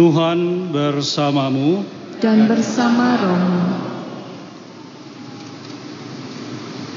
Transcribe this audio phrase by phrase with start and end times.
[0.00, 1.84] Tuhan bersamamu
[2.24, 3.68] dan bersama rohmu.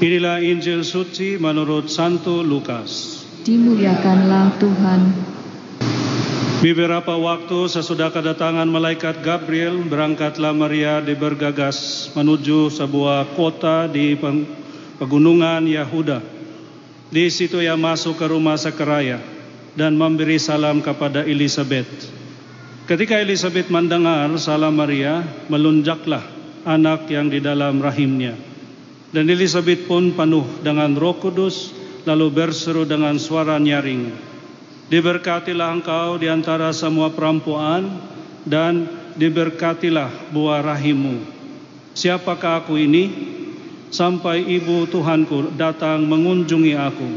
[0.00, 3.20] Inilah Injil suci menurut Santo Lukas.
[3.44, 5.00] Dimuliakanlah Tuhan.
[6.64, 14.16] Beberapa waktu sesudah kedatangan malaikat Gabriel, berangkatlah Maria di bergagas menuju sebuah kota di
[14.96, 16.24] pegunungan Yahuda.
[17.12, 19.20] Di situ ia masuk ke rumah sekeraya
[19.76, 22.23] dan memberi salam kepada Elizabeth.
[22.84, 26.20] Ketika Elizabeth mendengar salam Maria, melunjaklah
[26.68, 28.36] anak yang di dalam rahimnya.
[29.08, 31.72] Dan Elizabeth pun penuh dengan roh kudus,
[32.04, 34.12] lalu berseru dengan suara nyaring.
[34.92, 37.88] Diberkatilah engkau di antara semua perempuan
[38.44, 38.84] dan
[39.16, 41.24] diberkatilah buah rahimmu.
[41.96, 43.32] Siapakah aku ini?
[43.88, 47.10] Sampai ibu Tuhanku datang mengunjungi aku.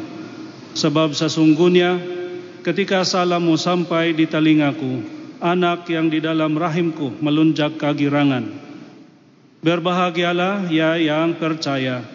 [0.80, 2.00] Sebab sesungguhnya
[2.64, 8.50] ketika salammu sampai di telingaku, anak yang di dalam rahimku melunjak kegirangan.
[9.62, 12.06] Berbahagialah ya yang percaya,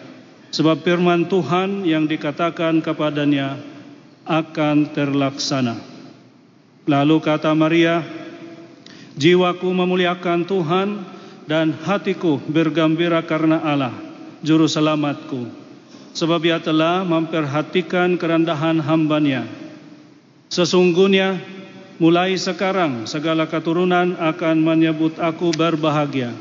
[0.49, 3.59] sebab firman Tuhan yang dikatakan kepadanya,
[4.23, 5.75] akan terlaksana.
[6.87, 8.03] Lalu kata Maria,
[9.19, 10.87] jiwaku memuliakan Tuhan
[11.47, 13.95] dan hatiku bergembira karena Allah,
[14.39, 15.63] juru selamatku.
[16.13, 19.49] Sebab ia telah memperhatikan kerendahan hambanya.
[20.53, 21.41] Sesungguhnya
[22.01, 26.33] mulai sekarang segala keturunan akan menyebut aku berbahagia.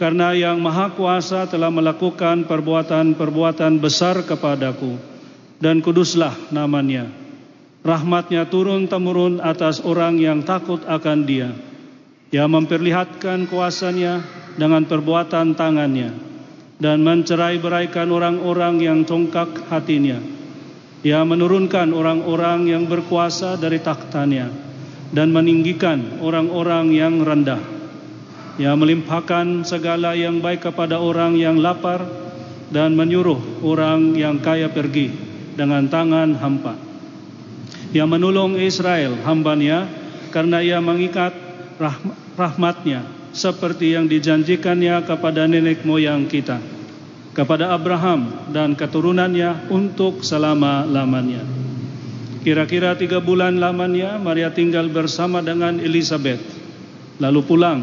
[0.00, 4.98] Karena yang maha kuasa telah melakukan perbuatan-perbuatan besar kepadaku
[5.62, 7.06] dan kuduslah namanya.
[7.82, 11.50] Rahmatnya turun-temurun atas orang yang takut akan dia.
[12.32, 14.24] Ia memperlihatkan kuasanya
[14.56, 16.10] dengan perbuatan tangannya
[16.82, 20.31] dan mencerai-beraikan orang-orang yang congkak hatinya.
[21.02, 24.46] Ia menurunkan orang-orang yang berkuasa dari taktanya
[25.10, 27.58] dan meninggikan orang-orang yang rendah.
[28.62, 32.06] Ia melimpahkan segala yang baik kepada orang yang lapar
[32.70, 35.10] dan menyuruh orang yang kaya pergi
[35.58, 36.78] dengan tangan hampa.
[37.92, 39.84] Ia menolong Israel hambanya
[40.32, 41.36] karena ia mengikat
[42.38, 43.04] rahmatnya
[43.36, 46.60] seperti yang dijanjikannya kepada nenek moyang kita,
[47.32, 51.44] kepada Abraham dan keturunannya untuk selama-lamanya.
[52.42, 56.42] Kira-kira tiga bulan lamanya Maria tinggal bersama dengan Elizabeth,
[57.22, 57.80] lalu pulang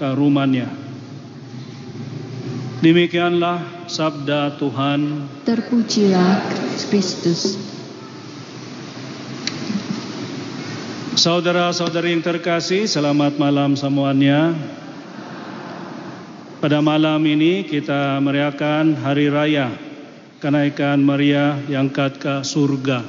[0.00, 0.66] ke rumahnya.
[2.78, 5.26] Demikianlah sabda Tuhan.
[5.42, 6.46] Terpujilah
[6.88, 7.58] Kristus.
[11.18, 14.54] Saudara-saudari yang terkasih, selamat malam semuanya.
[16.58, 19.70] Pada malam ini kita merayakan hari raya
[20.42, 21.86] kenaikan Maria yang
[22.18, 23.06] ke surga.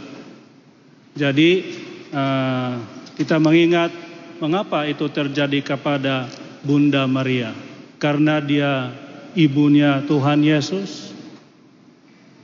[1.18, 1.66] Jadi
[2.14, 2.78] uh,
[3.18, 3.90] kita mengingat
[4.38, 6.30] mengapa itu terjadi kepada
[6.62, 7.50] Bunda Maria.
[7.98, 8.94] Karena dia
[9.34, 11.10] ibunya Tuhan Yesus?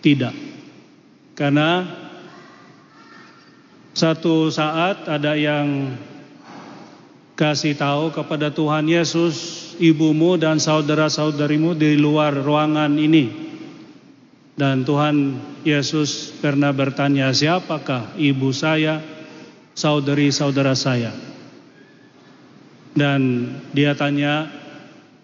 [0.02, 0.34] Tidak.
[1.38, 1.86] Karena
[3.94, 5.94] satu saat ada yang
[7.38, 13.46] kasih tahu kepada Tuhan Yesus, ibumu dan saudara-saudarimu di luar ruangan ini.
[14.56, 15.36] Dan Tuhan
[15.68, 19.04] Yesus pernah bertanya, siapakah ibu saya,
[19.76, 21.12] saudari-saudara saya?
[22.96, 24.48] Dan dia tanya,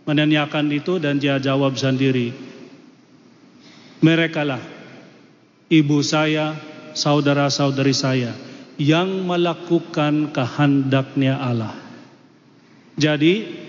[0.03, 2.35] menanyakan itu dan dia jawab sendiri.
[4.03, 4.59] Mereka lah
[5.71, 6.57] ibu saya,
[6.91, 8.35] saudara-saudari saya
[8.75, 11.77] yang melakukan kehendaknya Allah.
[12.99, 13.60] Jadi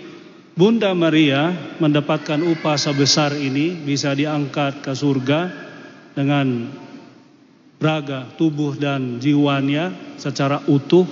[0.53, 1.49] Bunda Maria
[1.81, 5.49] mendapatkan upah sebesar ini bisa diangkat ke surga
[6.13, 6.69] dengan
[7.81, 9.89] raga, tubuh dan jiwanya
[10.21, 11.09] secara utuh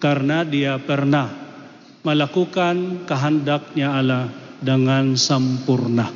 [0.00, 1.28] karena dia pernah
[2.08, 4.32] melakukan kehendaknya Allah
[4.64, 6.08] dengan sempurna.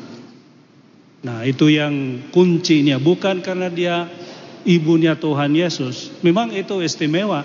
[1.29, 4.09] Nah, itu yang kuncinya bukan karena dia
[4.65, 6.17] ibunya Tuhan Yesus.
[6.25, 7.45] Memang itu istimewa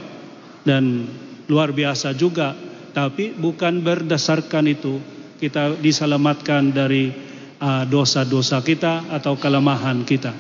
[0.64, 1.12] dan
[1.52, 2.56] luar biasa juga,
[2.94, 5.02] tapi bukan berdasarkan itu
[5.42, 7.10] kita diselamatkan dari
[7.58, 10.32] uh, dosa-dosa kita atau kelemahan kita.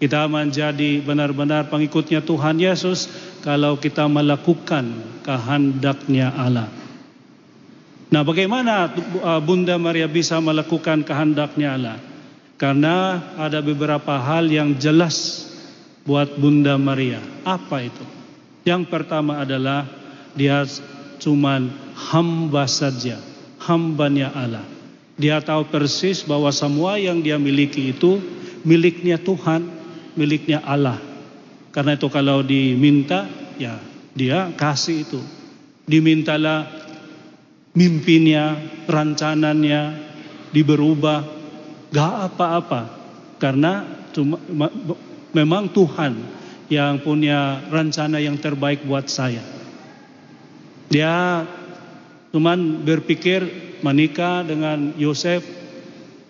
[0.00, 3.12] Kita menjadi benar-benar pengikutnya Tuhan Yesus
[3.44, 4.88] kalau kita melakukan
[5.20, 6.72] kehendaknya Allah.
[8.08, 8.88] Nah, bagaimana
[9.20, 11.98] uh, Bunda Maria bisa melakukan kehendaknya Allah?
[12.56, 15.48] Karena ada beberapa hal yang jelas
[16.08, 17.20] buat Bunda Maria.
[17.44, 18.04] Apa itu?
[18.64, 19.84] Yang pertama adalah
[20.32, 20.64] dia
[21.20, 23.20] cuman hamba saja,
[23.62, 24.64] hambanya Allah.
[25.20, 28.16] Dia tahu persis bahwa semua yang dia miliki itu
[28.64, 29.68] miliknya Tuhan,
[30.16, 30.96] miliknya Allah.
[31.70, 33.28] Karena itu kalau diminta,
[33.60, 33.78] ya
[34.16, 35.20] dia kasih itu.
[35.90, 36.70] dimintalah
[37.74, 38.54] mimpinya,
[38.86, 39.98] rancananya
[40.54, 41.26] diberubah,
[41.90, 42.82] gak apa-apa
[43.42, 43.82] karena
[44.14, 44.38] cuma
[45.34, 46.14] memang Tuhan
[46.70, 49.42] yang punya rencana yang terbaik buat saya.
[50.90, 51.46] Dia
[52.34, 53.46] cuman berpikir
[53.80, 55.46] menikah dengan Yosef.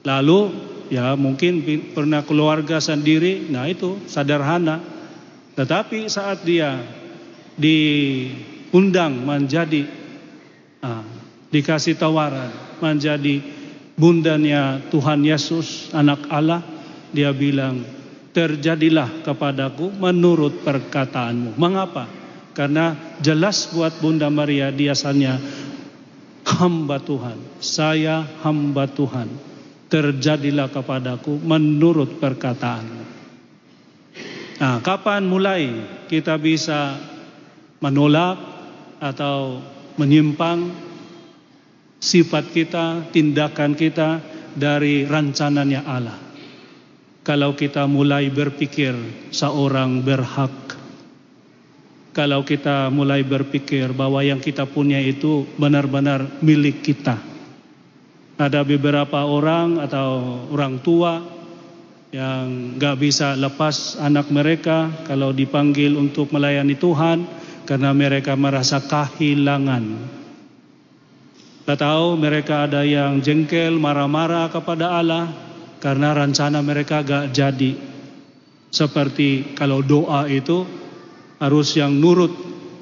[0.04, 0.52] Lalu
[0.92, 1.64] ya mungkin
[1.96, 4.84] pernah keluarga sendiri, nah itu sederhana.
[5.56, 6.76] Tetapi saat dia
[7.56, 9.84] diundang menjadi
[10.84, 11.04] ah,
[11.52, 13.44] dikasih tawaran menjadi
[14.00, 16.64] bundanya Tuhan Yesus anak Allah
[17.12, 17.84] dia bilang
[18.32, 21.58] terjadilah kepadaku menurut perkataanmu.
[21.60, 22.19] Mengapa
[22.52, 25.38] karena jelas buat Bunda Maria biasanya
[26.58, 27.38] hamba Tuhan.
[27.62, 29.28] Saya hamba Tuhan.
[29.90, 33.00] Terjadilah kepadaku menurut perkataanmu
[34.60, 35.72] nah kapan mulai
[36.04, 37.00] kita bisa
[37.80, 38.36] menolak
[39.00, 39.64] atau
[39.96, 40.68] menyimpang
[42.00, 44.20] sifat kita, tindakan kita
[44.56, 46.18] dari rancananya Allah.
[47.20, 48.96] Kalau kita mulai berpikir
[49.32, 50.79] seorang berhak,
[52.10, 57.18] kalau kita mulai berpikir bahwa yang kita punya itu benar-benar milik kita.
[58.40, 61.20] Ada beberapa orang atau orang tua
[62.10, 67.28] yang gak bisa lepas anak mereka kalau dipanggil untuk melayani Tuhan
[67.68, 70.18] karena mereka merasa kehilangan
[71.70, 75.30] kita tahu mereka ada yang jengkel, marah-marah kepada Allah
[75.78, 77.78] karena rencana mereka gak jadi.
[78.74, 80.66] Seperti kalau doa itu
[81.40, 82.30] harus yang nurut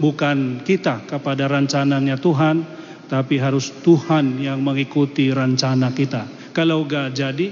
[0.03, 2.67] bukan kita kepada rencananya Tuhan,
[3.07, 6.53] tapi harus Tuhan yang mengikuti rencana kita.
[6.53, 7.49] Kalau gak jadi,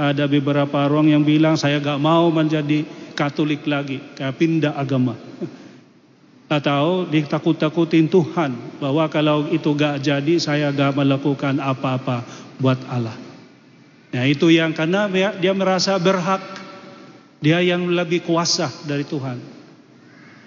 [0.00, 2.84] ada beberapa orang yang bilang saya gak mau menjadi
[3.16, 5.16] Katolik lagi, kayak pindah agama.
[6.46, 12.22] atau ditakut-takutin Tuhan bahwa kalau itu gak jadi saya gak melakukan apa-apa
[12.62, 13.18] buat Allah.
[14.14, 16.40] Nah itu yang karena dia merasa berhak,
[17.42, 19.55] dia yang lebih kuasa dari Tuhan.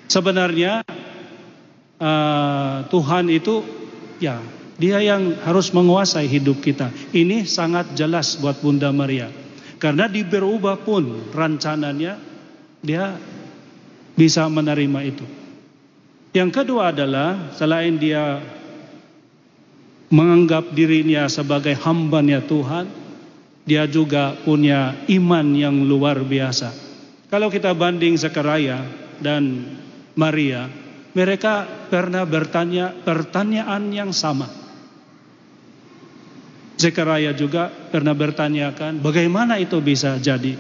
[0.09, 0.81] Sebenarnya
[2.01, 3.61] uh, Tuhan itu
[4.17, 4.41] ya
[4.79, 6.89] dia yang harus menguasai hidup kita.
[7.13, 9.29] Ini sangat jelas buat Bunda Maria.
[9.77, 12.17] Karena di berubah pun rencananya
[12.81, 13.15] dia
[14.17, 15.25] bisa menerima itu.
[16.33, 18.41] Yang kedua adalah selain dia
[20.09, 22.89] menganggap dirinya sebagai hambanya Tuhan,
[23.63, 26.73] dia juga punya iman yang luar biasa.
[27.29, 28.81] Kalau kita banding Zakaria
[29.21, 29.69] dan
[30.19, 30.67] Maria,
[31.15, 34.51] mereka pernah bertanya pertanyaan yang sama.
[36.75, 40.55] Zakaria juga pernah bertanyakan bagaimana itu bisa jadi.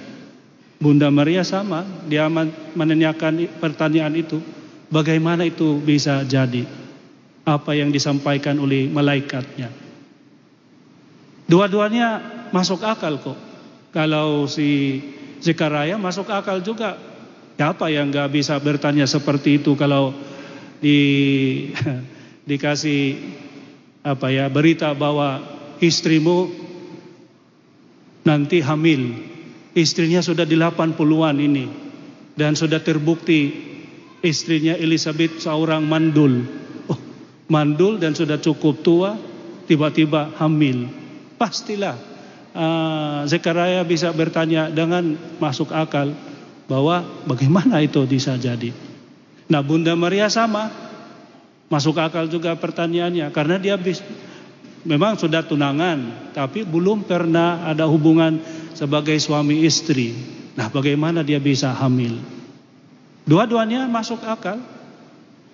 [0.79, 2.31] Bunda Maria sama, dia
[2.71, 4.39] menanyakan pertanyaan itu.
[4.87, 6.63] Bagaimana itu bisa jadi?
[7.43, 9.67] Apa yang disampaikan oleh malaikatnya.
[11.51, 12.23] Dua-duanya
[12.55, 13.35] masuk akal kok.
[13.91, 15.01] Kalau si
[15.43, 17.08] Zekaria masuk akal juga.
[17.59, 20.15] Siapa yang gak bisa bertanya seperti itu kalau
[20.79, 20.95] di
[22.49, 23.19] dikasih
[23.99, 25.43] apa ya berita bahwa
[25.83, 26.47] istrimu
[28.23, 29.27] nanti hamil.
[29.75, 31.67] Istrinya sudah di 80-an ini
[32.39, 33.51] dan sudah terbukti
[34.23, 36.47] istrinya Elizabeth seorang mandul.
[36.87, 36.99] Oh,
[37.51, 39.19] mandul dan sudah cukup tua,
[39.67, 40.87] tiba-tiba hamil.
[41.35, 41.99] Pastilah
[42.55, 46.15] uh, Zekaria bisa bertanya dengan masuk akal
[46.69, 48.69] bahwa bagaimana itu bisa jadi.
[49.49, 50.69] Nah Bunda Maria sama,
[51.67, 54.05] masuk akal juga pertanyaannya karena dia bis,
[54.85, 58.37] memang sudah tunangan tapi belum pernah ada hubungan
[58.77, 60.13] sebagai suami istri.
[60.53, 62.21] Nah bagaimana dia bisa hamil?
[63.25, 64.61] Dua-duanya masuk akal.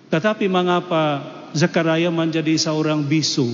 [0.06, 3.50] Tetapi mengapa Zakaria menjadi seorang bisu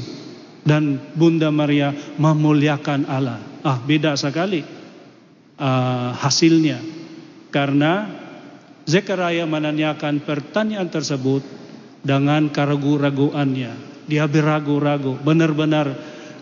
[0.69, 3.40] dan Bunda Maria memuliakan Allah?
[3.64, 4.61] Ah, beda sekali
[5.57, 7.01] uh, hasilnya.
[7.52, 8.09] Karena
[8.88, 11.44] Zakaria menanyakan pertanyaan tersebut
[12.02, 13.92] dengan keraguan-raguannya.
[14.11, 15.94] Dia beragu-ragu, benar-benar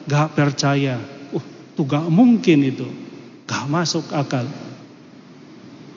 [0.09, 0.97] gak percaya.
[1.35, 2.89] Uh, itu gak mungkin itu.
[3.45, 4.49] Gak masuk akal.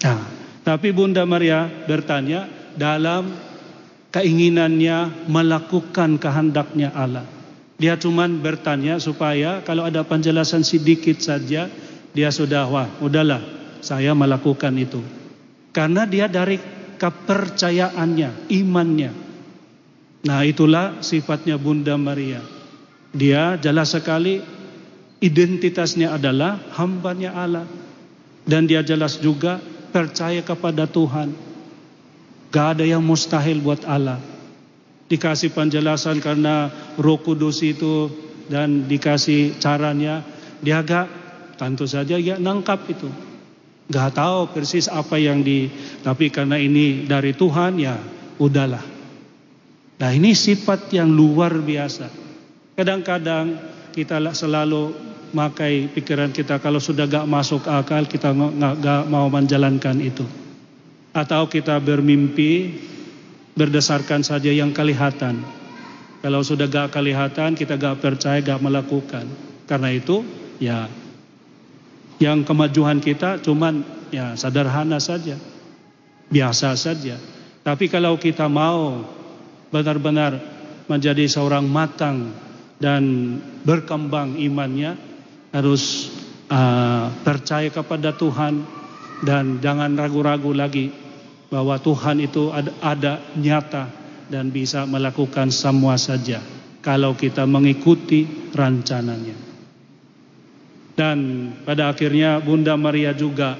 [0.04, 0.20] Nah,
[0.68, 3.32] tapi Bunda Maria bertanya dalam
[4.12, 7.24] keinginannya melakukan kehendaknya Allah.
[7.80, 11.72] Dia cuma bertanya supaya kalau ada penjelasan sedikit saja
[12.14, 15.04] dia sudah wah udahlah saya melakukan itu.
[15.76, 16.56] Karena dia dari
[16.96, 19.12] kepercayaannya, imannya.
[20.24, 22.40] Nah itulah sifatnya Bunda Maria.
[23.12, 24.40] Dia jelas sekali
[25.20, 27.68] identitasnya adalah hambanya Allah.
[28.48, 29.60] Dan dia jelas juga
[29.92, 31.36] percaya kepada Tuhan.
[32.56, 34.20] Gak ada yang mustahil buat Allah.
[35.04, 38.10] dikasih penjelasan karena Roh Kudus itu
[38.50, 40.26] dan dikasih caranya,
[40.64, 41.06] dia agak
[41.62, 43.06] tentu saja ya nangkap itu.
[43.92, 45.68] Gak tahu persis apa yang di,
[46.00, 48.00] tapi karena ini dari Tuhan ya
[48.40, 48.84] udahlah.
[50.00, 52.08] Nah ini sifat yang luar biasa.
[52.80, 53.60] Kadang-kadang
[53.92, 54.96] kita selalu
[55.36, 60.26] makai pikiran kita kalau sudah gak masuk akal kita gak, gak mau menjalankan itu.
[61.14, 62.80] Atau kita bermimpi
[63.54, 65.44] berdasarkan saja yang kelihatan.
[66.24, 69.28] Kalau sudah gak kelihatan kita gak percaya gak melakukan.
[69.68, 70.24] Karena itu
[70.58, 70.88] ya
[72.24, 75.36] yang kemajuan kita cuman ya sederhana saja.
[76.32, 77.20] Biasa saja.
[77.64, 79.04] Tapi kalau kita mau
[79.70, 80.40] benar-benar
[80.88, 82.32] menjadi seorang matang
[82.80, 83.38] dan
[83.68, 84.96] berkembang imannya
[85.54, 86.12] harus
[86.50, 88.66] uh, percaya kepada Tuhan
[89.24, 90.92] dan jangan ragu-ragu lagi
[91.48, 93.86] bahwa Tuhan itu ada, ada nyata
[94.28, 96.42] dan bisa melakukan semua saja
[96.82, 99.53] kalau kita mengikuti rencananya.
[100.94, 103.58] Dan pada akhirnya Bunda Maria juga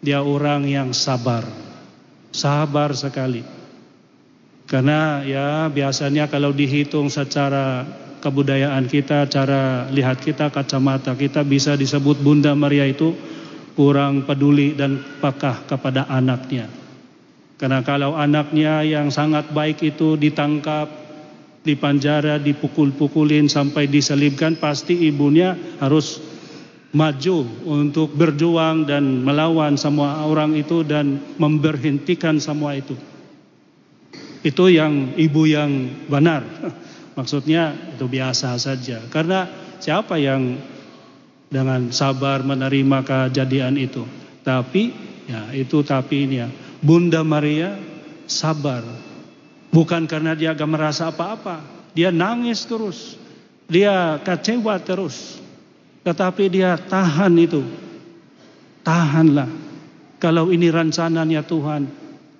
[0.00, 1.44] dia orang yang sabar.
[2.32, 3.40] Sabar sekali.
[4.68, 7.82] Karena ya biasanya kalau dihitung secara
[8.20, 13.16] kebudayaan kita, cara lihat kita, kacamata kita bisa disebut Bunda Maria itu
[13.74, 16.68] kurang peduli dan pakah kepada anaknya.
[17.56, 20.88] Karena kalau anaknya yang sangat baik itu ditangkap,
[21.60, 26.29] dipanjara, dipukul-pukulin sampai diselibkan, pasti ibunya harus
[26.90, 32.98] maju untuk berjuang dan melawan semua orang itu dan memberhentikan semua itu.
[34.42, 35.70] Itu yang ibu yang
[36.10, 36.42] benar.
[37.18, 39.04] Maksudnya itu biasa saja.
[39.12, 39.46] Karena
[39.78, 40.56] siapa yang
[41.50, 44.06] dengan sabar menerima kejadian itu.
[44.40, 44.94] Tapi
[45.26, 46.48] ya itu tapi ini ya
[46.80, 47.76] Bunda Maria
[48.24, 48.82] sabar.
[49.70, 51.62] Bukan karena dia gak merasa apa-apa.
[51.94, 53.18] Dia nangis terus.
[53.70, 55.39] Dia kecewa terus.
[56.00, 57.60] Tetapi dia tahan itu.
[58.80, 59.50] Tahanlah.
[60.20, 61.88] Kalau ini rencananya Tuhan.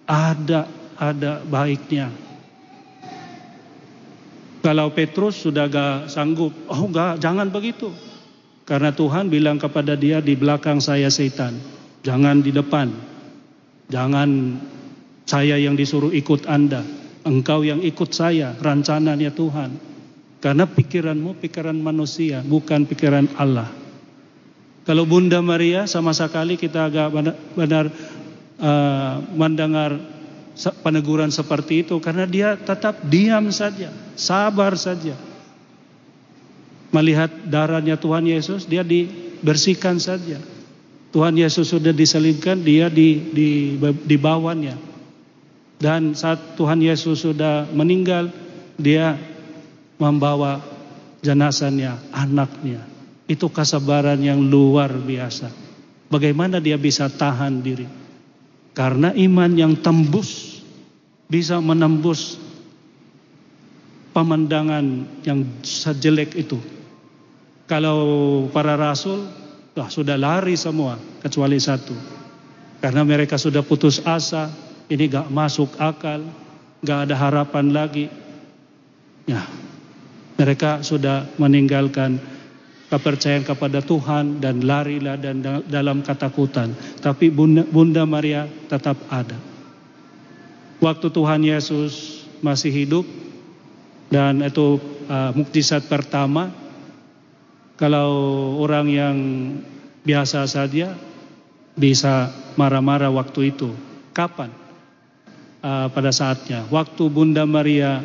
[0.09, 0.67] Ada,
[0.99, 2.11] ada baiknya.
[4.61, 6.53] Kalau Petrus sudah gak sanggup.
[6.69, 7.89] Oh gak, jangan begitu.
[8.69, 11.57] Karena Tuhan bilang kepada dia di belakang saya setan.
[12.05, 12.93] Jangan di depan.
[13.91, 14.61] Jangan
[15.27, 16.85] saya yang disuruh ikut Anda.
[17.27, 19.90] Engkau yang ikut saya, rancananya Tuhan.
[20.41, 23.69] Karena pikiranmu pikiran manusia, bukan pikiran Allah.
[24.89, 27.13] Kalau Bunda Maria sama sekali kita agak
[27.53, 27.93] benar,
[28.57, 30.01] uh, mendengar
[30.81, 35.13] peneguran seperti itu karena dia tetap diam saja, sabar saja.
[36.91, 40.43] Melihat darahnya Tuhan Yesus, dia dibersihkan saja.
[41.15, 43.49] Tuhan Yesus sudah diselipkan, dia di, di,
[44.09, 44.75] dibawanya.
[45.79, 48.35] Dan saat Tuhan Yesus sudah meninggal,
[48.75, 49.15] dia
[50.01, 50.65] membawa
[51.21, 52.83] jenazahnya, anaknya.
[53.31, 55.53] Itu kesabaran yang luar biasa.
[56.11, 57.87] Bagaimana dia bisa tahan diri?
[58.75, 60.59] Karena iman yang tembus
[61.31, 62.41] bisa menembus
[64.11, 66.59] pemandangan yang sejelek itu.
[67.71, 68.03] Kalau
[68.51, 69.31] para rasul
[69.81, 71.97] Wah, sudah lari semua kecuali satu.
[72.85, 74.53] Karena mereka sudah putus asa,
[74.93, 76.21] ini gak masuk akal,
[76.85, 78.13] gak ada harapan lagi.
[79.25, 79.41] Ya,
[80.41, 82.17] mereka sudah meninggalkan
[82.89, 86.73] kepercayaan kepada Tuhan dan larilah dan dalam ketakutan.
[87.05, 89.37] Tapi Bunda, Bunda Maria tetap ada.
[90.81, 93.05] Waktu Tuhan Yesus masih hidup
[94.09, 94.81] dan itu
[95.13, 96.51] uh, mukjizat pertama
[97.77, 98.11] kalau
[98.65, 99.17] orang yang
[100.03, 100.97] biasa saja
[101.77, 103.71] bisa marah-marah waktu itu.
[104.17, 104.51] Kapan?
[105.61, 106.65] Uh, pada saatnya.
[106.73, 108.01] Waktu Bunda Maria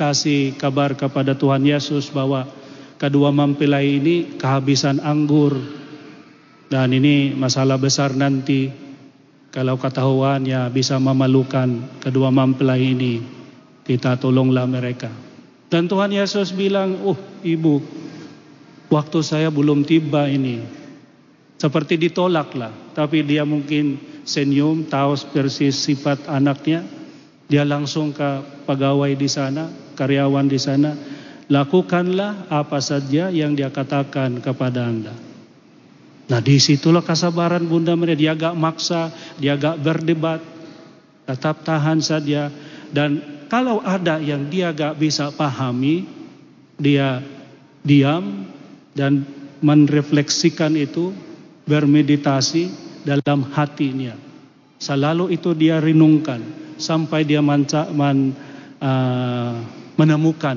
[0.00, 2.48] kasih kabar kepada Tuhan Yesus bahwa
[2.96, 5.60] kedua mempelai ini kehabisan anggur.
[6.72, 8.72] Dan ini masalah besar nanti.
[9.52, 13.20] Kalau ketahuannya bisa memalukan kedua mempelai ini.
[13.84, 15.12] Kita tolonglah mereka.
[15.68, 17.82] Dan Tuhan Yesus bilang, oh ibu
[18.90, 20.58] Waktu saya belum tiba ini.
[21.62, 22.74] Seperti ditolak lah.
[22.90, 26.82] Tapi dia mungkin senyum, tahu persis sifat anaknya.
[27.46, 30.96] Dia langsung ke pegawai di sana, karyawan di sana.
[31.52, 35.12] Lakukanlah apa saja yang dia katakan kepada anda.
[36.30, 38.16] Nah di situlah kesabaran Bunda Maria.
[38.16, 40.40] Dia gak maksa, dia gak berdebat.
[41.28, 42.48] Tetap tahan saja.
[42.88, 46.06] Dan kalau ada yang dia gak bisa pahami,
[46.78, 47.18] dia
[47.82, 48.46] diam,
[48.94, 49.26] dan
[49.60, 51.10] menrefleksikan itu,
[51.66, 52.70] bermeditasi
[53.02, 54.14] dalam hatinya.
[54.78, 56.40] Selalu itu dia renungkan
[56.80, 58.32] sampai dia manca, man,
[58.80, 60.56] uh, menemukan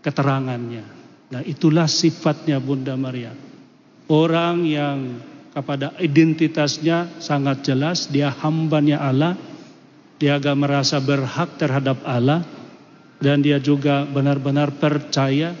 [0.00, 0.88] keterangannya.
[1.28, 3.36] Nah, itulah sifatnya Bunda Maria.
[4.08, 5.20] Orang yang
[5.52, 9.36] kepada identitasnya sangat jelas, dia hambanya Allah,
[10.16, 12.40] dia agak merasa berhak terhadap Allah,
[13.20, 15.52] dan dia juga benar-benar percaya,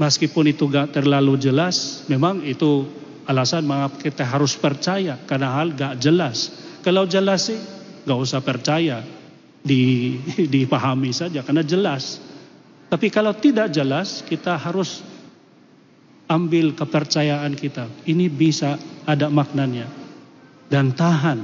[0.00, 2.88] meskipun itu gak terlalu jelas, memang itu
[3.24, 6.52] alasan mengapa kita harus percaya, karena hal gak jelas.
[6.84, 7.58] Kalau jelas sih,
[8.04, 9.00] gak usah percaya,
[9.64, 10.20] di,
[10.54, 12.20] dipahami saja, karena jelas.
[12.92, 15.00] Tapi kalau tidak jelas, kita harus
[16.28, 17.88] ambil kepercayaan kita.
[18.04, 18.76] Ini bisa
[19.08, 19.88] ada maknanya.
[20.68, 21.42] Dan tahan,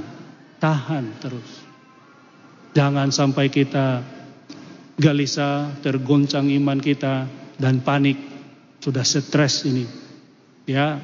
[0.61, 1.49] tahan terus.
[2.71, 4.05] Jangan sampai kita
[4.95, 8.15] gelisah, tergoncang iman kita dan panik.
[8.79, 9.85] Sudah stres ini.
[10.69, 11.01] Ya,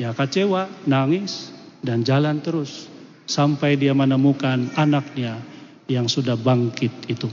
[0.00, 1.52] ya kecewa, nangis
[1.84, 2.90] dan jalan terus
[3.26, 5.38] sampai dia menemukan anaknya
[5.86, 7.30] yang sudah bangkit itu.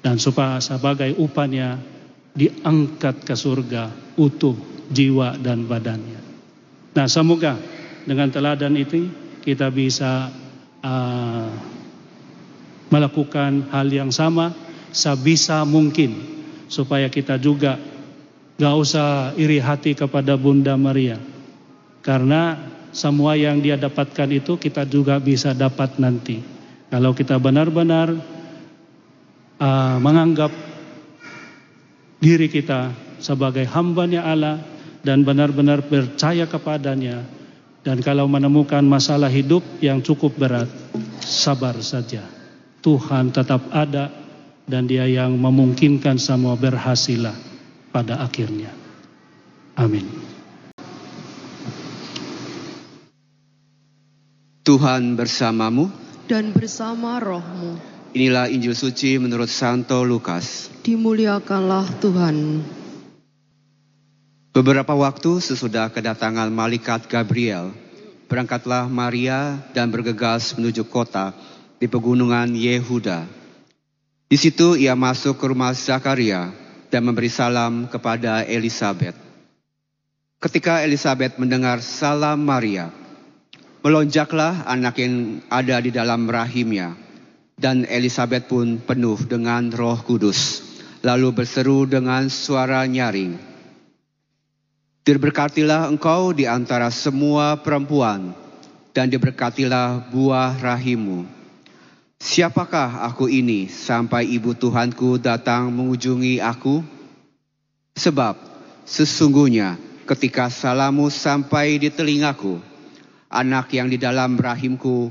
[0.00, 1.76] Dan supaya sebagai upahnya
[2.34, 4.54] diangkat ke surga utuh
[4.90, 6.20] jiwa dan badannya.
[6.96, 7.58] Nah semoga
[8.06, 9.06] dengan teladan itu
[9.44, 10.32] kita bisa
[10.82, 11.50] uh,
[12.90, 14.50] melakukan hal yang sama
[14.90, 16.16] sebisa mungkin
[16.66, 17.78] supaya kita juga
[18.58, 21.20] gak usah iri hati kepada Bunda Maria.
[22.00, 22.56] Karena
[22.90, 26.59] semua yang dia dapatkan itu kita juga bisa dapat nanti
[26.90, 28.18] kalau kita benar-benar
[29.62, 30.50] uh, menganggap
[32.18, 32.90] diri kita
[33.22, 34.58] sebagai hambanya Allah
[35.00, 37.24] dan benar-benar percaya kepadanya
[37.80, 40.68] dan kalau menemukan masalah hidup yang cukup berat
[41.24, 42.26] sabar saja.
[42.80, 44.08] Tuhan tetap ada
[44.64, 47.32] dan dia yang memungkinkan semua berhasil
[47.92, 48.72] pada akhirnya.
[49.76, 50.04] Amin.
[54.64, 55.99] Tuhan bersamamu
[56.30, 57.74] dan bersama rohmu
[58.14, 60.66] Inilah Injil suci menurut Santo Lukas.
[60.82, 62.58] Dimuliakanlah Tuhan.
[64.50, 67.70] Beberapa waktu sesudah kedatangan malaikat Gabriel,
[68.26, 71.30] berangkatlah Maria dan bergegas menuju kota
[71.78, 73.30] di pegunungan Yehuda.
[74.26, 76.50] Di situ ia masuk ke rumah Zakaria
[76.90, 79.14] dan memberi salam kepada Elizabeth.
[80.42, 82.90] Ketika Elizabeth mendengar salam Maria,
[83.80, 87.10] melonjaklah anak yang ada di dalam rahimnya
[87.60, 90.64] dan Elizabeth pun penuh dengan roh kudus.
[91.04, 93.36] Lalu berseru dengan suara nyaring.
[95.00, 98.36] Diberkatilah engkau di antara semua perempuan,
[98.92, 101.24] dan diberkatilah buah rahimu.
[102.20, 106.84] Siapakah aku ini sampai ibu Tuhanku datang mengunjungi aku?
[107.96, 108.36] Sebab
[108.84, 112.60] sesungguhnya ketika salamu sampai di telingaku,
[113.30, 115.08] anak yang di dalam rahimku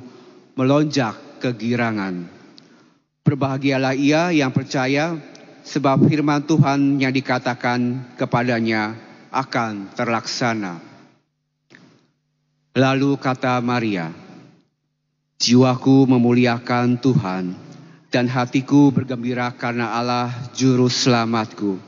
[0.59, 2.27] melonjak kegirangan.
[3.23, 5.15] Berbahagialah ia yang percaya
[5.63, 8.99] sebab firman Tuhan yang dikatakan kepadanya
[9.31, 10.83] akan terlaksana.
[12.75, 14.11] Lalu kata Maria,
[15.39, 17.55] Jiwaku memuliakan Tuhan
[18.11, 21.79] dan hatiku bergembira karena Allah juru selamatku.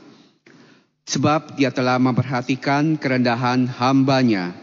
[1.02, 4.61] Sebab dia telah memperhatikan kerendahan hambanya.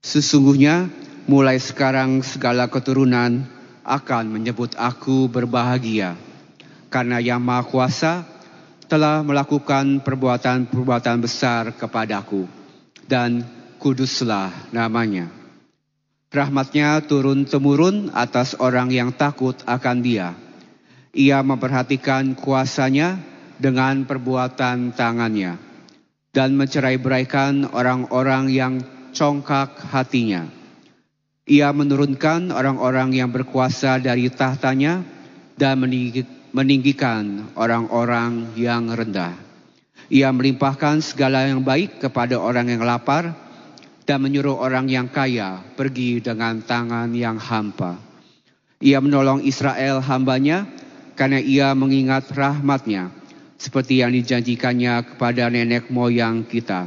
[0.00, 0.88] Sesungguhnya
[1.28, 3.44] mulai sekarang segala keturunan
[3.84, 6.16] akan menyebut aku berbahagia
[6.88, 8.12] karena Yang Maha Kuasa
[8.88, 12.48] telah melakukan perbuatan-perbuatan besar kepadaku
[13.06, 13.44] dan
[13.76, 15.30] kuduslah namanya.
[16.30, 20.32] Rahmatnya turun-temurun atas orang yang takut akan dia.
[21.12, 23.18] Ia memperhatikan kuasanya
[23.58, 25.58] dengan perbuatan tangannya
[26.30, 28.74] dan mencerai-beraikan orang-orang yang
[29.12, 30.60] congkak hatinya
[31.50, 35.02] ia menurunkan orang-orang yang berkuasa dari tahtanya
[35.58, 35.82] dan
[36.54, 39.34] meninggikan orang-orang yang rendah.
[40.14, 43.34] Ia melimpahkan segala yang baik kepada orang yang lapar
[44.06, 47.98] dan menyuruh orang yang kaya pergi dengan tangan yang hampa.
[48.78, 50.70] Ia menolong Israel hambanya
[51.18, 53.10] karena ia mengingat rahmatnya
[53.58, 56.86] seperti yang dijanjikannya kepada nenek moyang kita,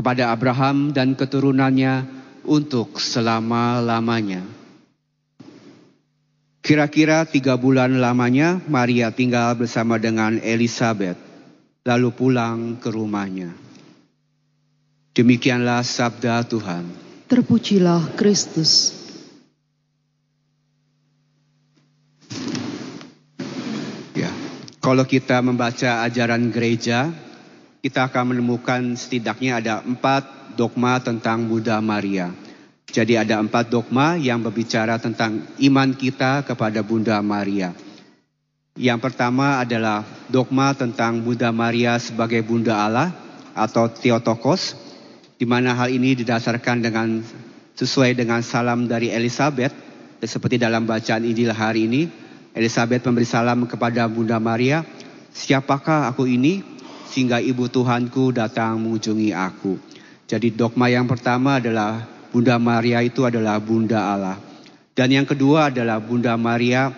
[0.00, 2.08] kepada Abraham dan keturunannya
[2.48, 4.40] untuk selama-lamanya.
[6.64, 11.20] Kira-kira tiga bulan lamanya Maria tinggal bersama dengan Elizabeth,
[11.84, 13.52] lalu pulang ke rumahnya.
[15.12, 16.88] Demikianlah sabda Tuhan.
[17.28, 18.96] Terpujilah Kristus.
[24.16, 24.32] Ya,
[24.80, 27.12] kalau kita membaca ajaran gereja,
[27.80, 32.28] kita akan menemukan setidaknya ada empat dogma tentang Buddha Maria.
[32.90, 37.70] Jadi ada empat dogma yang berbicara tentang iman kita kepada Bunda Maria.
[38.74, 43.14] Yang pertama adalah dogma tentang Bunda Maria sebagai Bunda Allah
[43.54, 44.74] atau Theotokos,
[45.38, 47.22] di mana hal ini didasarkan dengan
[47.78, 49.72] sesuai dengan salam dari Elizabeth,
[50.20, 52.10] seperti dalam bacaan Injil hari ini,
[52.52, 54.82] Elizabeth memberi salam kepada Bunda Maria,
[55.30, 56.79] siapakah aku ini
[57.10, 59.74] sehingga ibu Tuhanku datang mengunjungi aku.
[60.30, 64.38] Jadi dogma yang pertama adalah Bunda Maria itu adalah Bunda Allah.
[64.94, 66.94] Dan yang kedua adalah Bunda Maria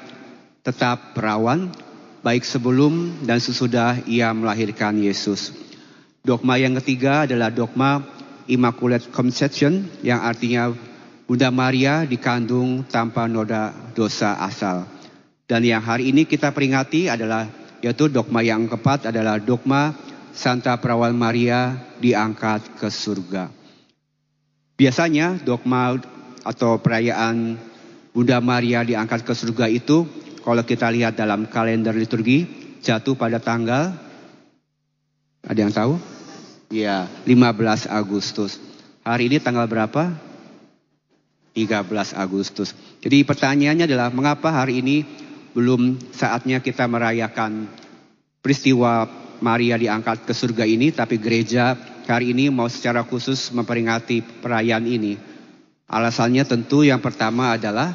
[0.60, 1.72] tetap perawan
[2.20, 5.56] baik sebelum dan sesudah ia melahirkan Yesus.
[6.22, 8.04] Dogma yang ketiga adalah dogma
[8.46, 10.70] Immaculate Conception yang artinya
[11.26, 14.84] Bunda Maria dikandung tanpa noda dosa asal.
[15.48, 17.48] Dan yang hari ini kita peringati adalah
[17.82, 19.92] yaitu dogma yang keempat adalah dogma
[20.32, 23.52] Santa Perawan Maria diangkat ke surga.
[24.78, 25.98] Biasanya dogma
[26.46, 27.58] atau perayaan
[28.14, 30.08] Bunda Maria diangkat ke surga itu
[30.40, 32.48] kalau kita lihat dalam kalender liturgi
[32.80, 33.92] jatuh pada tanggal
[35.42, 35.98] ada yang tahu?
[36.70, 38.62] Ya, 15 Agustus.
[39.02, 40.14] Hari ini tanggal berapa?
[41.52, 42.72] 13 Agustus.
[43.02, 45.04] Jadi pertanyaannya adalah mengapa hari ini
[45.52, 47.68] belum saatnya kita merayakan
[48.40, 49.08] peristiwa
[49.42, 51.76] Maria diangkat ke surga ini, tapi gereja
[52.08, 55.18] hari ini mau secara khusus memperingati perayaan ini.
[55.92, 57.92] Alasannya tentu yang pertama adalah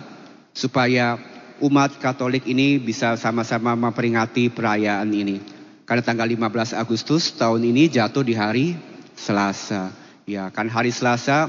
[0.54, 1.18] supaya
[1.64, 5.42] umat Katolik ini bisa sama-sama memperingati perayaan ini.
[5.88, 8.76] Karena tanggal 15 Agustus tahun ini jatuh di hari
[9.16, 9.90] Selasa.
[10.28, 11.48] Ya, kan hari Selasa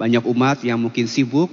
[0.00, 1.52] banyak umat yang mungkin sibuk,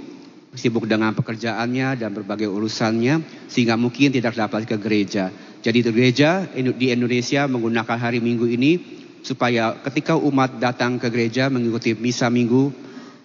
[0.56, 5.30] sibuk dengan pekerjaannya dan berbagai urusannya sehingga mungkin tidak dapat ke gereja.
[5.62, 8.80] Jadi gereja di Indonesia menggunakan hari Minggu ini
[9.26, 12.70] supaya ketika umat datang ke gereja mengikuti misa Minggu,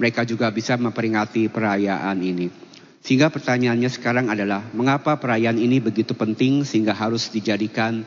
[0.00, 2.48] mereka juga bisa memperingati perayaan ini.
[3.00, 8.04] Sehingga pertanyaannya sekarang adalah mengapa perayaan ini begitu penting sehingga harus dijadikan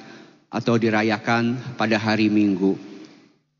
[0.53, 2.77] atau dirayakan pada hari Minggu.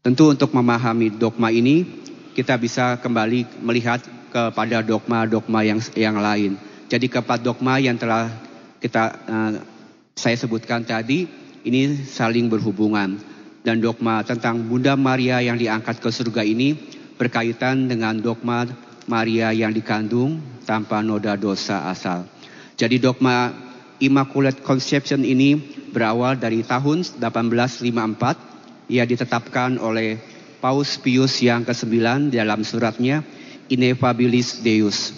[0.02, 1.86] Tentu untuk memahami dogma ini
[2.34, 4.02] kita bisa kembali melihat
[4.34, 6.58] kepada dogma-dogma yang yang lain.
[6.90, 8.34] Jadi keempat dogma yang telah
[8.82, 9.52] kita uh,
[10.18, 11.30] saya sebutkan tadi
[11.62, 13.22] ini saling berhubungan
[13.62, 16.74] dan dogma tentang Bunda Maria yang diangkat ke surga ini
[17.16, 18.66] berkaitan dengan dogma
[19.06, 22.26] Maria yang dikandung tanpa noda dosa asal.
[22.76, 23.54] Jadi dogma
[24.04, 25.56] Immaculate Conception ini
[25.94, 28.92] berawal dari tahun 1854.
[28.92, 30.20] Ia ditetapkan oleh
[30.60, 33.24] Paus Pius yang ke-9 dalam suratnya
[33.72, 35.14] Ineffabilis Deus.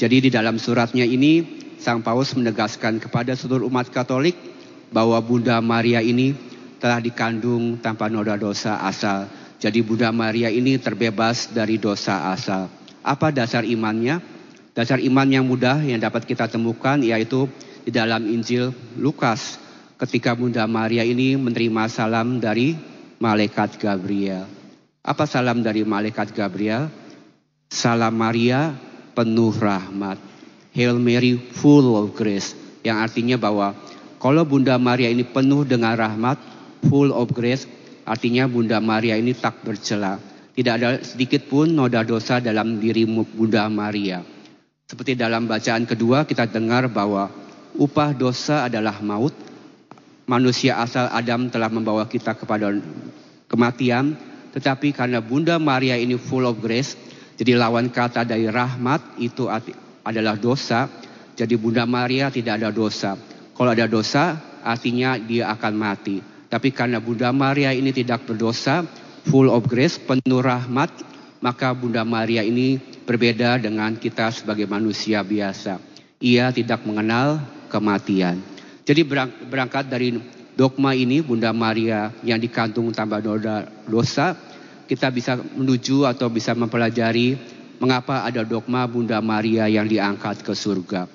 [0.00, 1.44] Jadi di dalam suratnya ini
[1.80, 4.36] Sang Paus menegaskan kepada seluruh umat Katolik
[4.92, 6.36] bahwa Bunda Maria ini
[6.80, 9.28] telah dikandung tanpa noda dosa asal.
[9.60, 12.68] Jadi Bunda Maria ini terbebas dari dosa asal.
[13.00, 14.20] Apa dasar imannya?
[14.72, 17.48] Dasar iman yang mudah yang dapat kita temukan yaitu
[17.84, 19.60] di dalam Injil Lukas
[20.00, 22.76] ketika Bunda Maria ini menerima salam dari
[23.20, 24.48] malaikat Gabriel.
[25.04, 26.88] Apa salam dari malaikat Gabriel?
[27.70, 28.74] Salam Maria
[29.14, 30.18] penuh rahmat.
[30.74, 32.58] Hail Mary full of grace.
[32.82, 33.78] Yang artinya bahwa
[34.18, 36.34] kalau Bunda Maria ini penuh dengan rahmat,
[36.90, 37.70] full of grace,
[38.02, 40.18] artinya Bunda Maria ini tak bercela.
[40.50, 44.18] Tidak ada sedikit pun noda dosa dalam dirimu Bunda Maria.
[44.90, 47.30] Seperti dalam bacaan kedua kita dengar bahwa
[47.78, 49.32] upah dosa adalah maut,
[50.26, 52.74] manusia asal Adam telah membawa kita kepada
[53.46, 54.18] kematian,
[54.50, 56.98] tetapi karena Bunda Maria ini full of grace,
[57.40, 59.48] jadi lawan kata dari rahmat itu
[60.04, 60.92] adalah dosa,
[61.32, 63.16] jadi Bunda Maria tidak ada dosa.
[63.56, 66.20] Kalau ada dosa, artinya dia akan mati.
[66.52, 68.84] Tapi karena Bunda Maria ini tidak berdosa,
[69.24, 70.92] full of grace, penuh rahmat,
[71.40, 72.76] maka Bunda Maria ini
[73.08, 75.80] berbeda dengan kita sebagai manusia biasa.
[76.20, 77.40] Ia tidak mengenal
[77.72, 78.36] kematian.
[78.84, 79.00] Jadi
[79.48, 80.20] berangkat dari
[80.52, 83.24] dogma ini Bunda Maria yang dikandung tanpa
[83.88, 84.36] dosa,
[84.90, 87.38] kita bisa menuju atau bisa mempelajari
[87.78, 91.06] mengapa ada dogma Bunda Maria yang diangkat ke surga.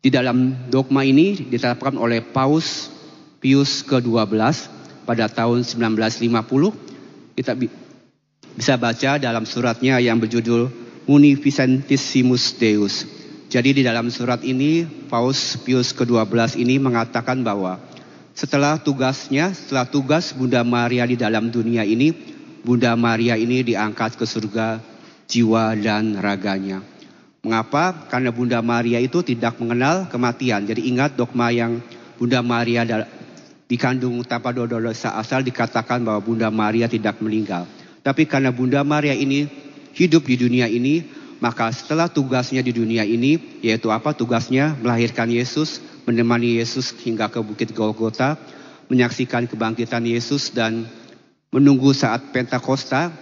[0.00, 2.88] Di dalam dogma ini ditetapkan oleh Paus
[3.36, 4.32] Pius ke-12
[5.04, 7.36] pada tahun 1950.
[7.36, 7.52] Kita
[8.56, 10.72] bisa baca dalam suratnya yang berjudul
[11.04, 13.04] Munificentissimus Deus.
[13.52, 17.76] Jadi di dalam surat ini Paus Pius ke-12 ini mengatakan bahwa
[18.32, 24.22] setelah tugasnya, setelah tugas Bunda Maria di dalam dunia ini, Bunda Maria ini diangkat ke
[24.22, 24.78] surga
[25.26, 26.78] jiwa dan raganya.
[27.42, 28.06] Mengapa?
[28.06, 30.62] Karena Bunda Maria itu tidak mengenal kematian.
[30.62, 31.82] Jadi ingat dogma yang
[32.14, 32.86] Bunda Maria
[33.66, 37.66] dikandung tanpa dosa asal dikatakan bahwa Bunda Maria tidak meninggal.
[38.06, 39.50] Tapi karena Bunda Maria ini
[39.98, 41.02] hidup di dunia ini,
[41.42, 44.78] maka setelah tugasnya di dunia ini, yaitu apa tugasnya?
[44.78, 48.38] Melahirkan Yesus, menemani Yesus hingga ke Bukit Golgota,
[48.86, 50.86] menyaksikan kebangkitan Yesus dan
[51.52, 53.12] menunggu saat Pentakosta.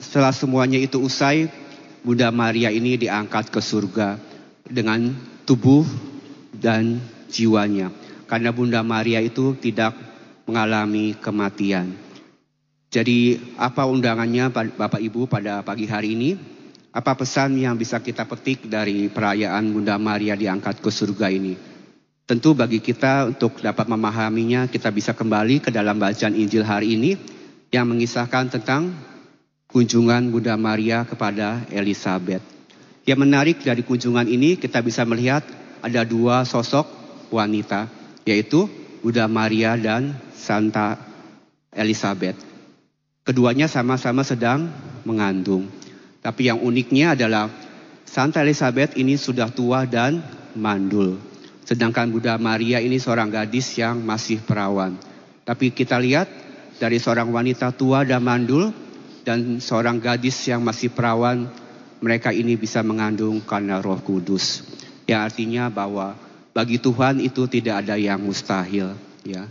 [0.00, 1.52] Setelah semuanya itu usai,
[2.00, 4.16] Bunda Maria ini diangkat ke surga
[4.64, 5.12] dengan
[5.44, 5.84] tubuh
[6.56, 6.96] dan
[7.28, 7.92] jiwanya.
[8.24, 9.92] Karena Bunda Maria itu tidak
[10.48, 11.92] mengalami kematian.
[12.88, 16.30] Jadi apa undangannya Bapak Ibu pada pagi hari ini?
[16.88, 21.52] Apa pesan yang bisa kita petik dari perayaan Bunda Maria diangkat ke surga ini?
[22.24, 27.37] Tentu bagi kita untuk dapat memahaminya kita bisa kembali ke dalam bacaan Injil hari ini
[27.68, 28.96] yang mengisahkan tentang
[29.68, 32.40] kunjungan Bunda Maria kepada Elizabeth.
[33.04, 35.44] Yang menarik dari kunjungan ini kita bisa melihat
[35.84, 36.88] ada dua sosok
[37.28, 37.88] wanita
[38.24, 38.68] yaitu
[39.04, 40.96] Bunda Maria dan Santa
[41.72, 42.36] Elizabeth.
[43.24, 44.72] Keduanya sama-sama sedang
[45.04, 45.68] mengandung.
[46.24, 47.52] Tapi yang uniknya adalah
[48.08, 50.24] Santa Elizabeth ini sudah tua dan
[50.56, 51.20] mandul.
[51.68, 54.96] Sedangkan Bunda Maria ini seorang gadis yang masih perawan.
[55.44, 56.47] Tapi kita lihat
[56.78, 58.70] dari seorang wanita tua dan mandul
[59.26, 61.50] dan seorang gadis yang masih perawan,
[61.98, 64.64] mereka ini bisa mengandung karena Roh Kudus.
[65.04, 66.14] Yang artinya bahwa
[66.54, 68.94] bagi Tuhan itu tidak ada yang mustahil,
[69.26, 69.44] ya.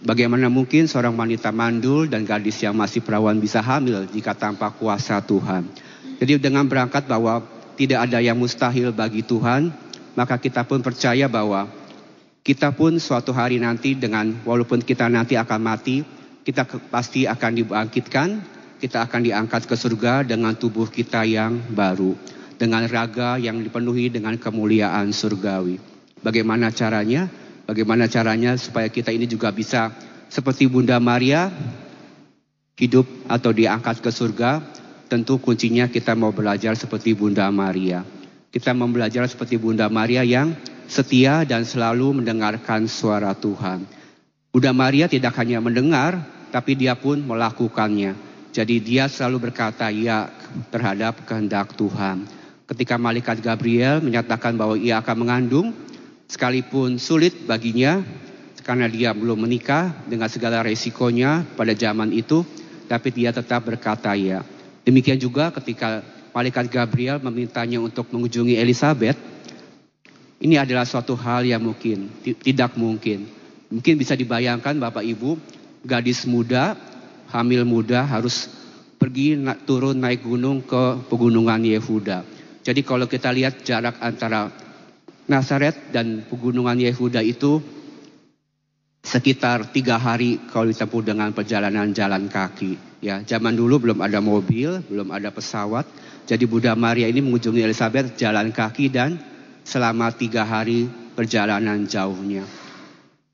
[0.00, 5.20] Bagaimana mungkin seorang wanita mandul dan gadis yang masih perawan bisa hamil jika tanpa kuasa
[5.20, 5.68] Tuhan?
[6.16, 7.44] Jadi dengan berangkat bahwa
[7.76, 9.68] tidak ada yang mustahil bagi Tuhan,
[10.16, 11.68] maka kita pun percaya bahwa
[12.40, 16.00] kita pun suatu hari nanti dengan walaupun kita nanti akan mati,
[16.42, 18.28] kita pasti akan dibangkitkan,
[18.82, 22.18] kita akan diangkat ke surga dengan tubuh kita yang baru,
[22.58, 25.78] dengan raga yang dipenuhi dengan kemuliaan surgawi.
[26.22, 27.30] Bagaimana caranya?
[27.62, 29.94] Bagaimana caranya supaya kita ini juga bisa
[30.26, 31.46] seperti Bunda Maria
[32.74, 34.62] hidup atau diangkat ke surga?
[35.06, 38.02] Tentu kuncinya kita mau belajar seperti Bunda Maria.
[38.50, 40.58] Kita mau belajar seperti Bunda Maria yang
[40.90, 44.01] setia dan selalu mendengarkan suara Tuhan.
[44.52, 46.20] Bunda Maria tidak hanya mendengar,
[46.52, 48.12] tapi dia pun melakukannya.
[48.52, 50.28] Jadi dia selalu berkata ya
[50.68, 52.28] terhadap kehendak Tuhan.
[52.68, 55.72] Ketika malaikat Gabriel menyatakan bahwa ia akan mengandung,
[56.28, 58.04] sekalipun sulit baginya
[58.60, 62.44] karena dia belum menikah dengan segala resikonya pada zaman itu,
[62.92, 64.44] tapi dia tetap berkata ya.
[64.84, 66.04] Demikian juga ketika
[66.36, 69.16] malaikat Gabriel memintanya untuk mengunjungi Elizabeth,
[70.44, 72.12] ini adalah suatu hal yang mungkin,
[72.44, 73.40] tidak mungkin.
[73.72, 75.40] Mungkin bisa dibayangkan Bapak Ibu,
[75.88, 76.76] gadis muda,
[77.32, 78.52] hamil muda harus
[79.00, 82.20] pergi turun naik gunung ke pegunungan Yehuda.
[82.60, 84.52] Jadi kalau kita lihat jarak antara
[85.24, 87.64] Nazaret dan pegunungan Yehuda itu
[89.02, 92.78] sekitar tiga hari kalau ditempuh dengan perjalanan jalan kaki.
[93.02, 95.88] Ya, zaman dulu belum ada mobil, belum ada pesawat.
[96.28, 99.18] Jadi Buddha Maria ini mengunjungi Elizabeth jalan kaki dan
[99.66, 100.86] selama tiga hari
[101.18, 102.61] perjalanan jauhnya.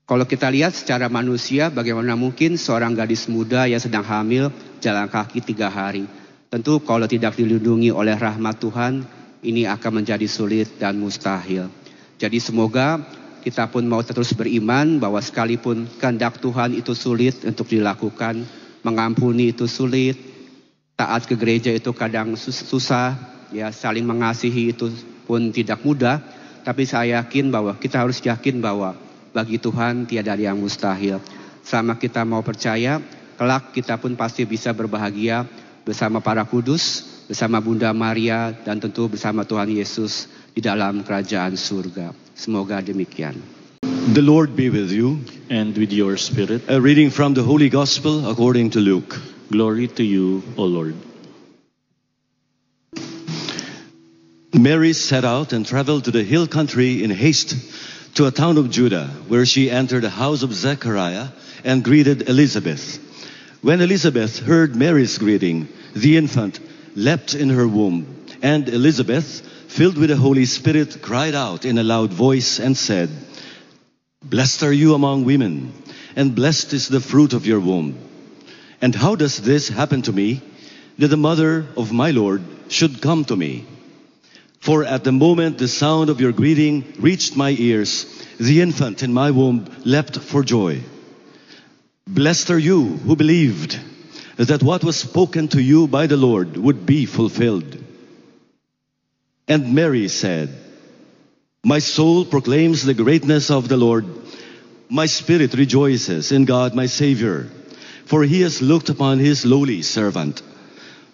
[0.09, 4.49] Kalau kita lihat secara manusia, bagaimana mungkin seorang gadis muda yang sedang hamil
[4.81, 6.09] jalan kaki tiga hari.
[6.49, 9.05] Tentu kalau tidak dilindungi oleh rahmat Tuhan,
[9.45, 11.69] ini akan menjadi sulit dan mustahil.
[12.17, 12.97] Jadi semoga
[13.45, 18.49] kita pun mau terus beriman bahwa sekalipun kehendak Tuhan itu sulit untuk dilakukan,
[18.81, 20.17] mengampuni itu sulit,
[20.97, 23.13] taat ke gereja itu kadang susah,
[23.53, 24.89] ya saling mengasihi itu
[25.29, 26.17] pun tidak mudah,
[26.65, 28.97] tapi saya yakin bahwa kita harus yakin bahwa
[29.31, 31.21] bagi Tuhan tiada yang mustahil.
[31.65, 33.01] Sama kita mau percaya,
[33.37, 35.45] kelak kita pun pasti bisa berbahagia
[35.85, 42.13] bersama para kudus, bersama Bunda Maria, dan tentu bersama Tuhan Yesus di dalam kerajaan surga.
[42.33, 43.37] Semoga demikian.
[44.09, 45.21] The Lord be with you.
[45.49, 46.61] and with your spirit.
[46.67, 49.19] A reading from the Holy Gospel according to Luke.
[49.51, 50.95] Glory to you, O Lord.
[54.53, 57.55] Mary set out and traveled to the hill country in haste
[58.15, 61.27] to a town of Judah, where she entered the house of Zechariah
[61.63, 62.99] and greeted Elizabeth.
[63.61, 66.59] When Elizabeth heard Mary's greeting, the infant
[66.95, 71.83] leapt in her womb, and Elizabeth, filled with the Holy Spirit, cried out in a
[71.83, 73.09] loud voice and said,
[74.23, 75.73] Blessed are you among women,
[76.15, 77.97] and blessed is the fruit of your womb.
[78.81, 80.41] And how does this happen to me,
[80.97, 83.65] that the mother of my Lord should come to me?
[84.59, 88.05] For at the moment the sound of your greeting reached my ears,
[88.39, 90.81] the infant in my womb leapt for joy.
[92.05, 93.79] Blessed are you who believed
[94.35, 97.77] that what was spoken to you by the Lord would be fulfilled.
[99.47, 100.49] And Mary said,
[101.63, 104.05] My soul proclaims the greatness of the Lord.
[104.89, 107.49] My spirit rejoices in God my Savior,
[108.05, 110.41] for he has looked upon his lowly servant.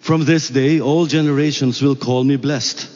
[0.00, 2.95] From this day all generations will call me blessed.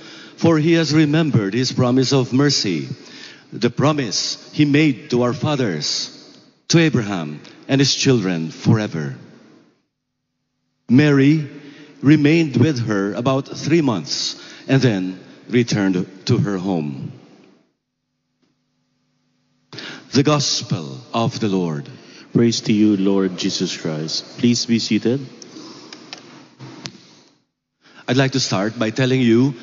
[0.41, 2.89] for he has remembered his promise of mercy,
[3.53, 6.09] the promise he made to our fathers,
[6.67, 9.15] to Abraham and his children forever.
[10.89, 11.47] Mary
[12.01, 17.11] remained with her about three months and then returned to her home.
[20.13, 21.87] The Gospel of the Lord.
[22.33, 24.39] Praise to you, Lord Jesus Christ.
[24.39, 25.21] Please be seated.
[28.07, 29.53] I'd like to start by telling you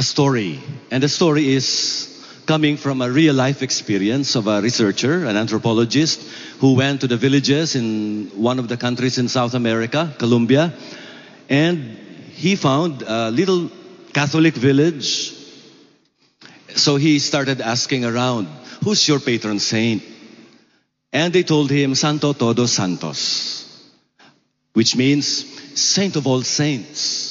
[0.00, 0.58] a story.
[0.90, 2.08] And the story is
[2.46, 6.22] coming from a real life experience of a researcher, an anthropologist,
[6.58, 10.72] who went to the villages in one of the countries in South America, Colombia,
[11.50, 11.76] and
[12.32, 13.70] he found a little
[14.14, 15.36] Catholic village.
[16.74, 18.48] So he started asking around,
[18.82, 20.02] Who's your patron saint?
[21.12, 23.68] And they told him, Santo Todos Santos,
[24.72, 25.26] which means
[25.78, 27.29] Saint of all saints.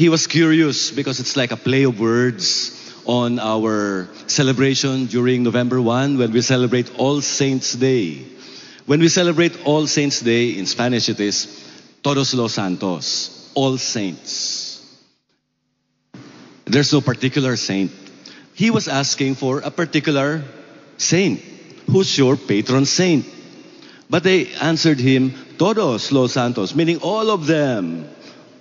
[0.00, 2.72] He was curious because it's like a play of words
[3.04, 8.24] on our celebration during November 1 when we celebrate All Saints Day.
[8.86, 11.52] When we celebrate All Saints Day, in Spanish it is
[12.02, 14.80] Todos los Santos, All Saints.
[16.64, 17.92] There's no particular saint.
[18.54, 20.42] He was asking for a particular
[20.96, 21.40] saint.
[21.92, 23.26] Who's your patron saint?
[24.08, 28.08] But they answered him, Todos los Santos, meaning all of them.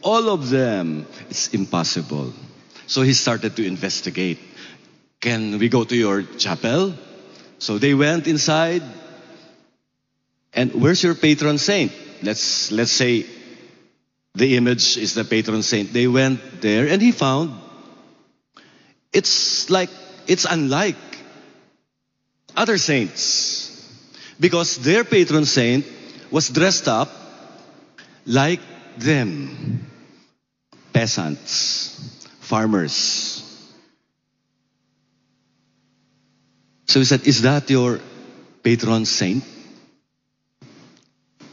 [0.01, 1.05] All of them.
[1.29, 2.33] It's impossible.
[2.87, 4.39] So he started to investigate.
[5.19, 6.93] Can we go to your chapel?
[7.59, 8.83] So they went inside.
[10.53, 11.91] And where's your patron saint?
[12.23, 13.25] Let's let's say
[14.33, 15.93] the image is the patron saint.
[15.93, 17.53] They went there and he found
[19.13, 19.89] it's like
[20.27, 20.97] it's unlike
[22.55, 23.69] other saints
[24.39, 25.85] because their patron saint
[26.31, 27.09] was dressed up
[28.25, 28.61] like
[28.99, 29.87] them
[30.93, 33.45] peasants farmers.
[36.87, 37.99] So he said is that your
[38.63, 39.43] patron saint?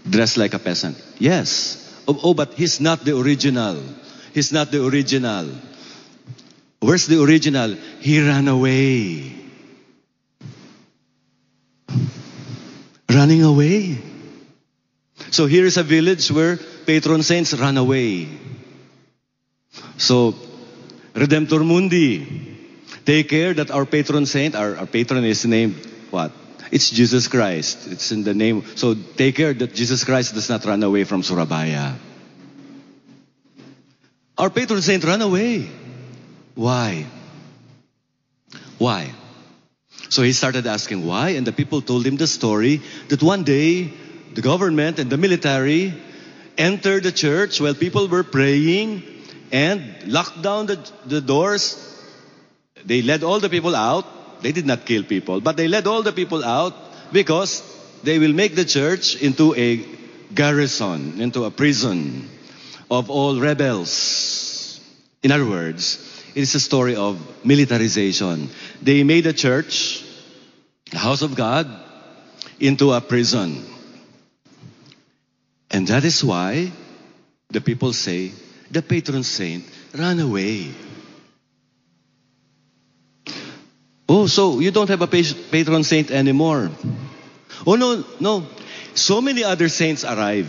[0.08, 0.96] Dressed like a peasant.
[1.18, 1.82] Yes.
[2.08, 3.82] Oh, oh but he's not the original.
[4.32, 5.52] He's not the original.
[6.80, 7.76] Where's the original?
[8.00, 9.34] He ran away.
[13.10, 13.98] Running away.
[15.30, 18.28] So here is a village where patron saints run away.
[19.98, 20.34] So,
[21.14, 22.56] Redemptor Mundi,
[23.04, 25.74] take care that our patron saint, our, our patron is named
[26.10, 26.32] what?
[26.70, 27.86] It's Jesus Christ.
[27.86, 28.64] It's in the name.
[28.74, 31.94] So take care that Jesus Christ does not run away from Surabaya.
[34.36, 35.68] Our patron saint ran away.
[36.54, 37.06] Why?
[38.78, 39.12] Why?
[40.08, 43.92] So he started asking why, and the people told him the story that one day
[44.34, 45.94] the government and the military
[46.58, 49.02] entered the church while people were praying
[49.52, 51.76] and locked down the, the doors.
[52.84, 54.42] They led all the people out.
[54.42, 56.74] They did not kill people, but they led all the people out
[57.12, 57.62] because
[58.02, 59.84] they will make the church into a
[60.34, 62.28] garrison, into a prison
[62.90, 64.80] of all rebels.
[65.22, 65.98] In other words,
[66.34, 68.50] it is a story of militarization.
[68.82, 70.04] They made a church,
[70.90, 71.66] the house of God,
[72.60, 73.64] into a prison.
[75.70, 76.72] And that is why
[77.50, 78.32] the people say
[78.70, 80.70] the patron saint ran away.
[84.08, 86.70] Oh, so you don't have a patron saint anymore.
[87.66, 88.46] Oh, no, no.
[88.94, 90.48] So many other saints arrive.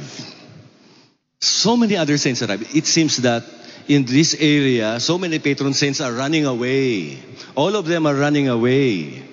[1.42, 2.76] So many other saints arrive.
[2.76, 3.44] It seems that
[3.88, 7.18] in this area, so many patron saints are running away.
[7.56, 9.24] All of them are running away.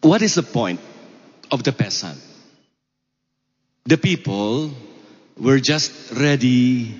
[0.00, 0.80] What is the point
[1.50, 2.18] of the peasant?
[3.84, 4.70] The people
[5.38, 6.94] were just ready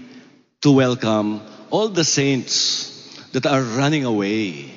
[0.63, 1.41] to welcome
[1.71, 2.93] all the saints
[3.33, 4.73] that are running away.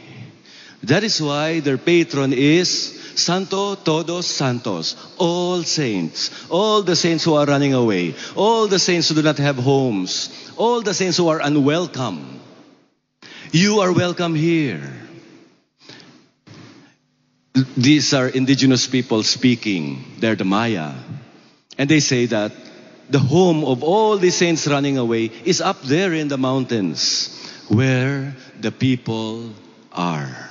[0.83, 2.69] That is why their patron is
[3.15, 9.09] Santo Todos Santos, all saints, all the saints who are running away, all the saints
[9.09, 12.39] who do not have homes, all the saints who are unwelcome.
[13.51, 14.81] You are welcome here.
[17.77, 20.03] These are indigenous people speaking.
[20.19, 20.93] They're the Maya.
[21.77, 22.51] And they say that
[23.09, 27.35] the home of all the saints running away is up there in the mountains
[27.69, 29.51] where the people
[29.91, 30.49] are.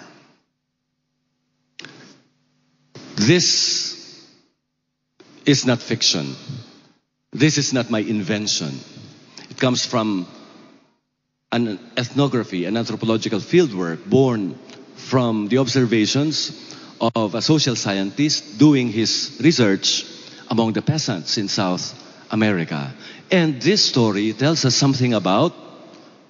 [3.17, 4.27] This
[5.45, 6.35] is not fiction.
[7.33, 8.79] This is not my invention.
[9.51, 10.27] It comes from
[11.53, 14.59] an ethnography, an anthropological fieldwork born
[14.97, 16.68] from the observations
[17.01, 20.05] of a social scientist doing his research
[20.51, 21.95] among the peasants in South
[22.31, 22.93] America.
[23.31, 25.55] And this story tells us something about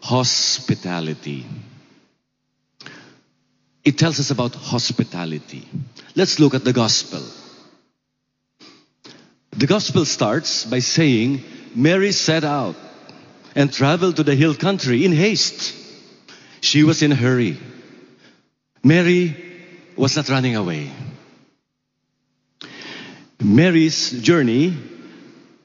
[0.03, 1.47] hospitality.
[3.85, 5.67] It tells us about hospitality.
[6.15, 7.23] Let's look at the gospel.
[9.53, 11.43] The gospel starts by saying
[11.75, 12.77] Mary set out
[13.55, 15.75] and traveled to the hill country in haste.
[16.61, 17.57] She was in a hurry.
[18.85, 19.48] Mary
[19.99, 20.91] was not running away.
[23.41, 24.77] Mary's journey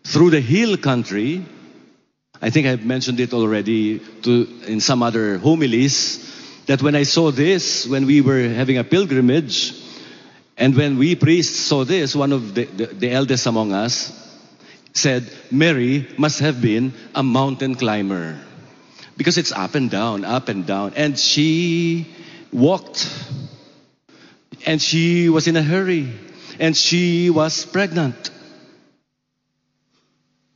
[0.03, 1.45] through the hill country,
[2.41, 6.31] I think I've mentioned it already to, in some other homilies,
[6.65, 9.73] that when I saw this, when we were having a pilgrimage,
[10.57, 14.11] and when we priests saw this, one of the, the, the eldest among us
[14.93, 18.39] said, Mary must have been a mountain climber.
[19.17, 20.93] Because it's up and down, up and down.
[20.95, 22.07] And she
[22.51, 23.07] walked.
[24.65, 26.11] And she was in a hurry.
[26.59, 28.31] And she was pregnant.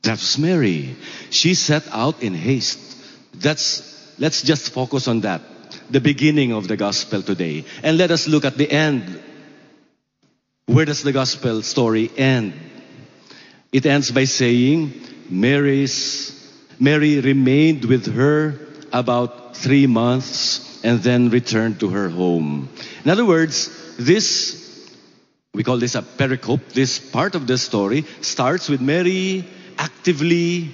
[0.03, 0.95] That was Mary.
[1.29, 2.79] She set out in haste.
[3.33, 5.41] That's, let's just focus on that.
[5.89, 7.65] The beginning of the gospel today.
[7.83, 9.21] And let us look at the end.
[10.65, 12.53] Where does the gospel story end?
[13.71, 14.93] It ends by saying,
[15.29, 16.31] Mary's,
[16.79, 18.59] Mary remained with her
[18.93, 22.69] about three months and then returned to her home.
[23.03, 24.93] In other words, this,
[25.53, 29.45] we call this a pericope, this part of the story starts with Mary
[29.77, 30.69] actively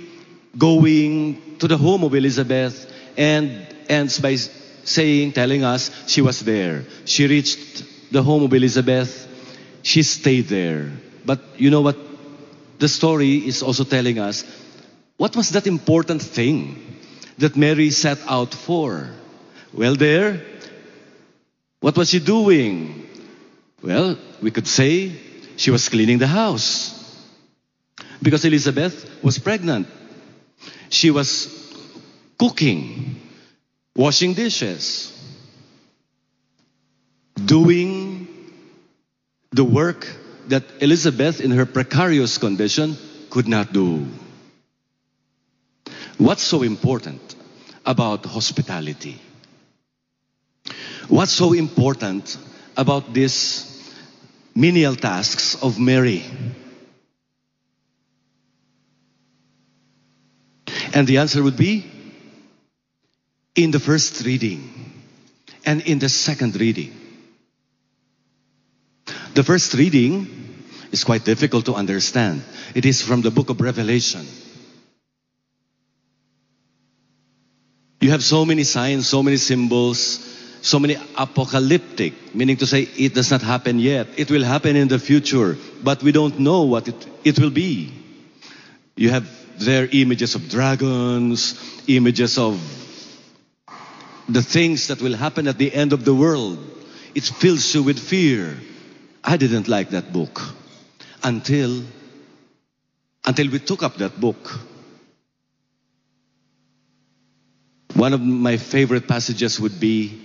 [0.58, 6.86] going to the home of Elizabeth and ends by saying, telling us she was there.
[7.06, 9.28] She reached the home of Elizabeth.
[9.82, 10.92] She stayed there.
[11.26, 11.98] But you know what?
[12.80, 14.44] The story is also telling us
[15.18, 17.00] what was that important thing
[17.38, 19.10] that Mary set out for?
[19.74, 20.42] Well, there,
[21.80, 23.08] what was she doing?
[23.84, 25.12] Well, we could say
[25.58, 27.00] she was cleaning the house
[28.22, 29.88] because Elizabeth was pregnant.
[30.90, 31.50] She was
[32.40, 33.20] cooking,
[33.94, 35.12] washing dishes,
[37.36, 38.28] doing
[39.52, 40.08] the work
[40.48, 42.98] that Elizabeth, in her precarious condition,
[43.30, 44.08] could not do.
[46.18, 47.36] What's so important
[47.86, 49.20] about hospitality?
[51.10, 52.38] What's so important
[52.78, 53.73] about these
[54.56, 56.24] menial tasks of Mary?
[60.94, 61.86] And the answer would be
[63.56, 64.94] in the first reading
[65.66, 66.94] and in the second reading.
[69.34, 70.28] The first reading
[70.92, 72.44] is quite difficult to understand.
[72.76, 74.26] It is from the book of Revelation.
[78.00, 80.33] You have so many signs, so many symbols,
[80.64, 84.08] so many apocalyptic, meaning to say it does not happen yet.
[84.18, 87.92] It will happen in the future, but we don't know what it, it will be.
[88.96, 89.28] You have
[89.60, 92.62] there images of dragons, images of
[94.30, 96.58] the things that will happen at the end of the world.
[97.14, 98.58] It fills you with fear.
[99.22, 100.42] I didn't like that book
[101.24, 101.84] until
[103.26, 104.60] until we took up that book.
[107.96, 110.23] One of my favorite passages would be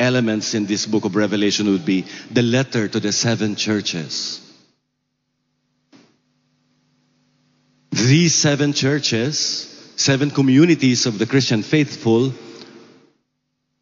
[0.00, 4.40] elements in this book of Revelation would be the letter to the seven churches.
[7.92, 9.36] These seven churches,
[9.96, 12.32] seven communities of the Christian faithful,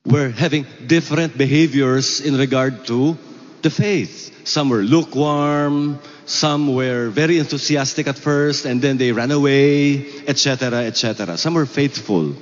[0.05, 3.17] were having different behaviors in regard to
[3.63, 4.47] the faith.
[4.49, 10.85] Some were lukewarm, some were very enthusiastic at first and then they ran away, etc.,
[10.85, 11.37] etc.
[11.37, 12.35] Some were faithful.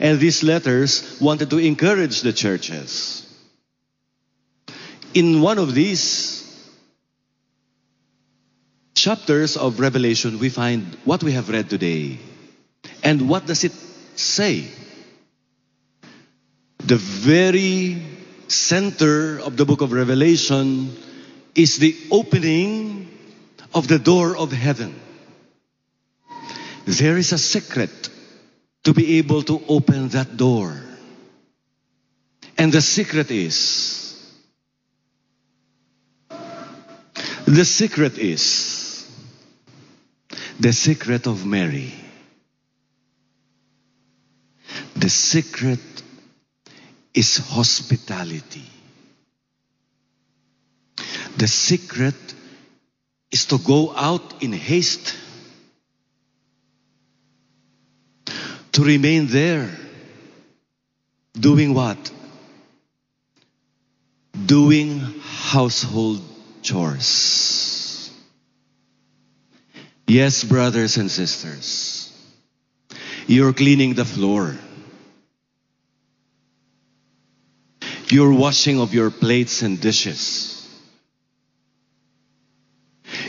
[0.00, 3.26] And these letters wanted to encourage the churches.
[5.14, 6.42] In one of these
[8.94, 12.18] chapters of Revelation, we find what we have read today.
[13.02, 13.72] And what does it
[14.16, 14.68] say?
[16.78, 18.02] The very
[18.48, 20.96] center of the book of Revelation
[21.54, 23.08] is the opening
[23.74, 24.94] of the door of heaven.
[26.84, 28.08] There is a secret
[28.84, 30.80] to be able to open that door.
[32.58, 34.12] And the secret is
[37.46, 39.10] the secret is
[40.58, 41.92] the secret of Mary.
[44.94, 45.80] The secret
[47.14, 48.64] is hospitality.
[51.36, 52.14] The secret
[53.30, 55.16] is to go out in haste,
[58.72, 59.70] to remain there.
[61.38, 62.10] Doing what?
[64.46, 66.20] Doing household
[66.62, 68.10] chores.
[70.06, 72.12] Yes, brothers and sisters,
[73.26, 74.56] you're cleaning the floor.
[78.10, 80.68] You're washing of your plates and dishes.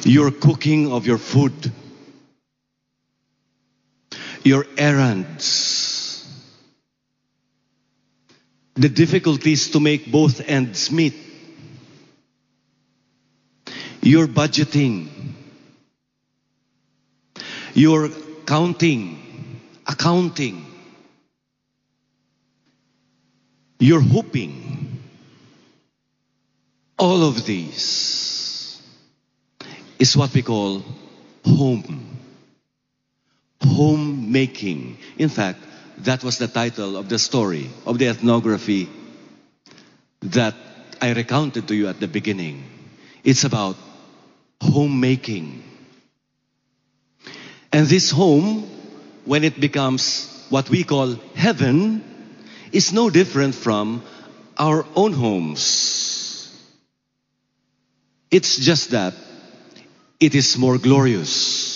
[0.04, 1.72] You're cooking of your food,
[4.44, 6.28] your errands,
[8.76, 11.16] the difficulties to make both ends meet,
[14.02, 15.08] your budgeting,
[17.74, 18.10] your
[18.46, 20.66] counting, accounting,
[23.80, 25.00] your hoping,
[26.98, 28.82] all of these
[30.00, 30.84] is what we call
[31.46, 32.18] home.
[34.34, 34.98] Homemaking.
[35.20, 35.60] In fact,
[36.00, 38.90] that was the title of the story, of the ethnography
[40.22, 40.56] that
[41.00, 42.64] I recounted to you at the beginning.
[43.24, 43.76] It's about
[44.60, 45.62] homemaking.
[47.72, 48.64] And this home,
[49.26, 52.04] when it becomes what we call heaven,
[52.72, 54.02] is no different from
[54.58, 56.50] our own homes.
[58.32, 59.14] It's just that
[60.20, 61.73] it is more glorious.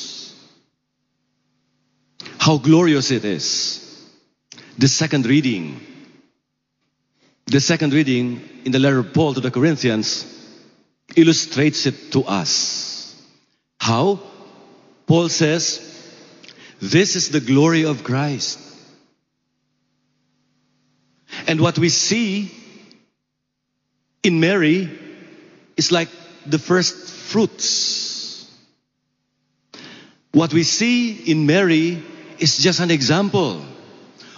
[2.48, 3.84] How glorious it is.
[4.78, 5.82] The second reading.
[7.48, 10.26] The second reading in the letter of Paul to the Corinthians
[11.14, 13.22] illustrates it to us.
[13.82, 14.22] How?
[15.08, 15.82] Paul says,
[16.80, 18.60] This is the glory of Christ.
[21.48, 22.50] And what we see
[24.24, 24.89] in Mary
[25.76, 26.08] is like
[26.45, 28.50] the first fruits.
[30.32, 32.02] What we see in Mary
[32.39, 33.63] is just an example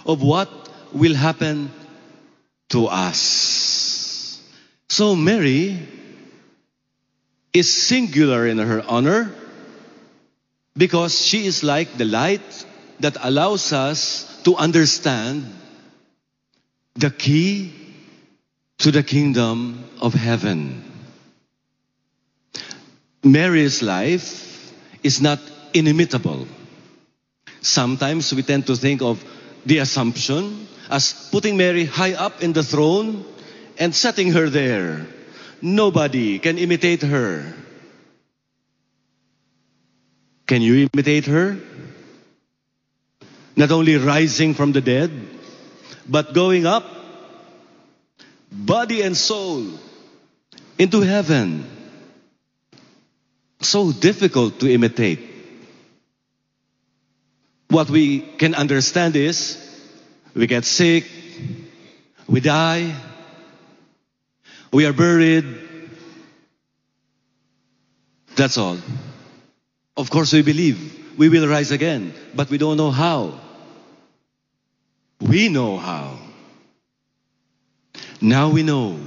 [0.06, 0.48] of what
[0.92, 1.70] will happen
[2.70, 4.40] to us.
[4.88, 5.78] So Mary
[7.52, 9.32] is singular in her honor
[10.76, 12.66] because she is like the light
[13.00, 15.46] that allows us to understand
[16.94, 17.72] the key
[18.78, 20.84] to the kingdom of heaven.
[23.22, 24.72] Mary's life
[25.02, 25.38] is not
[25.74, 26.46] inimitable.
[27.60, 29.22] Sometimes we tend to think of
[29.66, 33.24] the Assumption as putting Mary high up in the throne
[33.78, 35.06] and setting her there.
[35.62, 37.54] Nobody can imitate her.
[40.46, 41.58] Can you imitate her?
[43.56, 45.10] Not only rising from the dead,
[46.08, 46.84] but going up,
[48.50, 49.64] body and soul,
[50.78, 51.64] into heaven.
[53.60, 55.29] So difficult to imitate.
[57.70, 59.56] What we can understand is
[60.34, 61.06] we get sick,
[62.26, 62.94] we die,
[64.72, 65.44] we are buried.
[68.36, 68.78] That's all.
[69.96, 73.38] Of course, we believe we will rise again, but we don't know how.
[75.20, 76.18] We know how.
[78.20, 78.98] Now we know.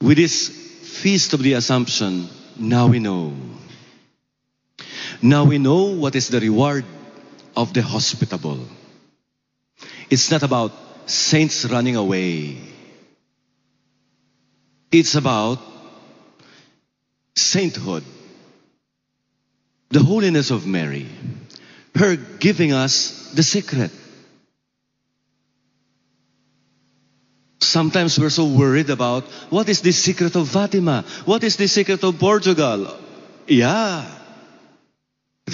[0.00, 3.34] With this feast of the Assumption, now we know.
[5.22, 6.84] Now we know what is the reward
[7.56, 8.60] of the hospitable.
[10.10, 10.72] It's not about
[11.06, 12.58] saints running away.
[14.92, 15.58] It's about
[17.34, 18.04] sainthood,
[19.90, 21.08] the holiness of Mary,
[21.96, 23.90] her giving us the secret.
[27.60, 31.04] Sometimes we're so worried about what is the secret of Fatima?
[31.24, 32.96] What is the secret of Portugal?
[33.48, 34.06] Yeah,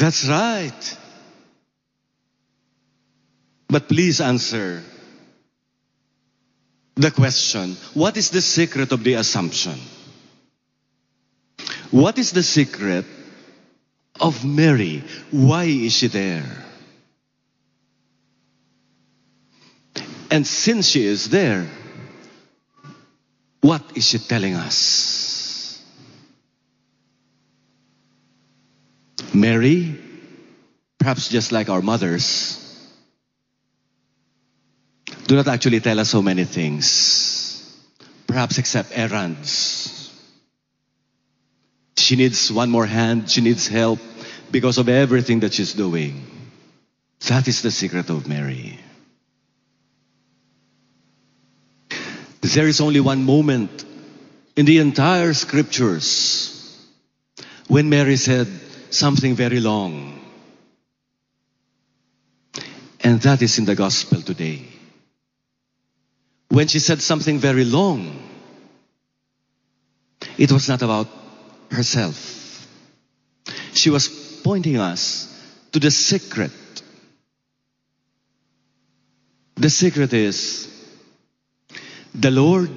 [0.01, 0.97] that's right.
[3.69, 4.83] But please answer
[6.97, 9.79] the question what is the secret of the Assumption?
[11.91, 13.05] What is the secret
[14.19, 15.05] of Mary?
[15.31, 16.65] Why is she there?
[20.31, 21.69] And since she is there,
[23.61, 25.20] what is she telling us?
[29.33, 29.97] Mary,
[30.99, 32.57] perhaps just like our mothers,
[35.27, 37.87] do not actually tell us so many things,
[38.27, 40.11] perhaps except errands.
[41.97, 44.01] She needs one more hand, she needs help
[44.51, 46.27] because of everything that she's doing.
[47.29, 48.81] That is the secret of Mary.
[52.41, 53.85] There is only one moment
[54.57, 56.77] in the entire scriptures
[57.69, 58.49] when Mary said
[58.91, 60.21] something very long.
[63.01, 64.67] And that is in the gospel today.
[66.49, 68.29] When she said something very long,
[70.37, 71.09] it was not about
[71.71, 72.67] herself.
[73.73, 74.09] She was
[74.43, 75.27] pointing us
[75.73, 76.53] to the secret.
[79.57, 80.69] The secret is
[82.15, 82.71] the Lord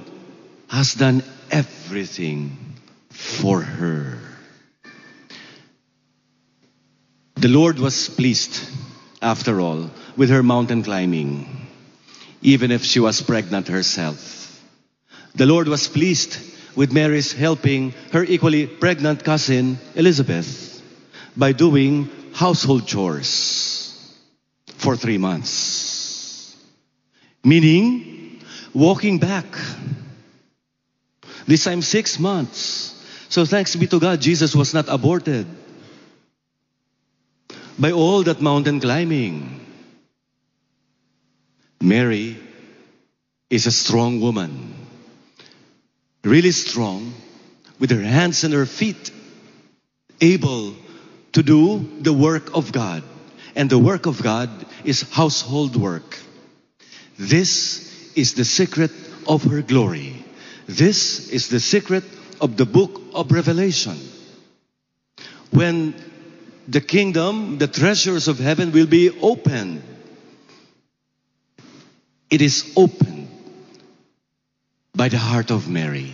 [0.70, 2.76] has done everything
[3.10, 4.20] for her.
[7.44, 8.58] The Lord was pleased,
[9.22, 11.68] after all, with her mountain climbing,
[12.42, 14.64] even if she was pregnant herself.
[15.36, 16.40] The Lord was pleased
[16.74, 20.82] with Mary's helping her equally pregnant cousin Elizabeth
[21.36, 24.16] by doing household chores
[24.78, 26.56] for three months.
[27.44, 28.40] Meaning,
[28.74, 29.48] walking back.
[31.46, 32.96] This time, six months.
[33.28, 35.46] So, thanks be to God, Jesus was not aborted
[37.78, 39.60] by all that mountain climbing.
[41.82, 42.38] Mary
[43.50, 44.74] is a strong woman,
[46.24, 47.14] really strong,
[47.80, 49.12] with her hands and her feet,
[50.22, 50.74] able
[51.34, 53.04] to do the work of God.
[53.56, 54.50] And the work of God
[54.84, 56.18] is household work.
[57.20, 58.92] This is the secret
[59.28, 60.24] of her glory.
[60.66, 62.04] This is the secret
[62.40, 63.98] of the book of Revelation.
[65.52, 65.94] When
[66.68, 69.84] the kingdom, the treasures of heaven will be open.
[72.30, 73.28] It is opened
[74.96, 76.14] by the heart of Mary.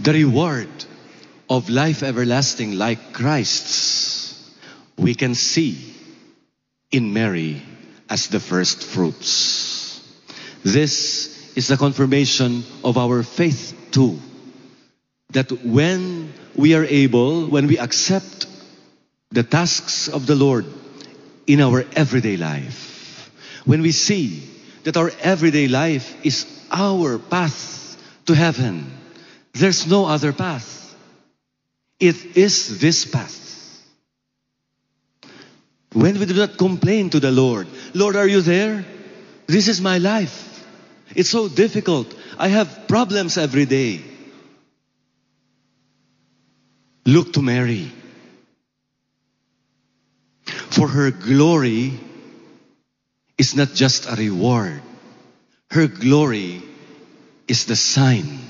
[0.00, 0.68] The reward
[1.48, 4.50] of life everlasting like Christ's,
[4.96, 5.94] we can see
[6.90, 7.62] in Mary
[8.08, 10.00] as the first fruits.
[10.64, 14.18] This is the confirmation of our faith too.
[15.32, 18.46] That when we are able, when we accept
[19.30, 20.66] the tasks of the Lord
[21.46, 23.30] in our everyday life,
[23.64, 24.42] when we see
[24.84, 28.92] that our everyday life is our path to heaven,
[29.52, 30.96] there's no other path.
[31.98, 33.36] It is this path.
[35.92, 38.84] When we do not complain to the Lord, Lord, are you there?
[39.46, 40.64] This is my life.
[41.14, 42.14] It's so difficult.
[42.38, 44.00] I have problems every day.
[47.06, 47.90] Look to Mary.
[50.44, 51.98] For her glory
[53.38, 54.82] is not just a reward.
[55.70, 56.62] Her glory
[57.48, 58.40] is the sign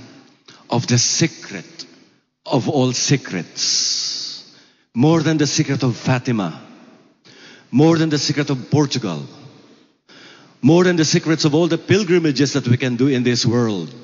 [0.69, 1.87] of the secret
[2.47, 4.55] of all secrets.
[4.95, 6.61] More than the secret of Fatima.
[7.71, 9.25] More than the secret of Portugal.
[10.61, 13.95] More than the secrets of all the pilgrimages that we can do in this world.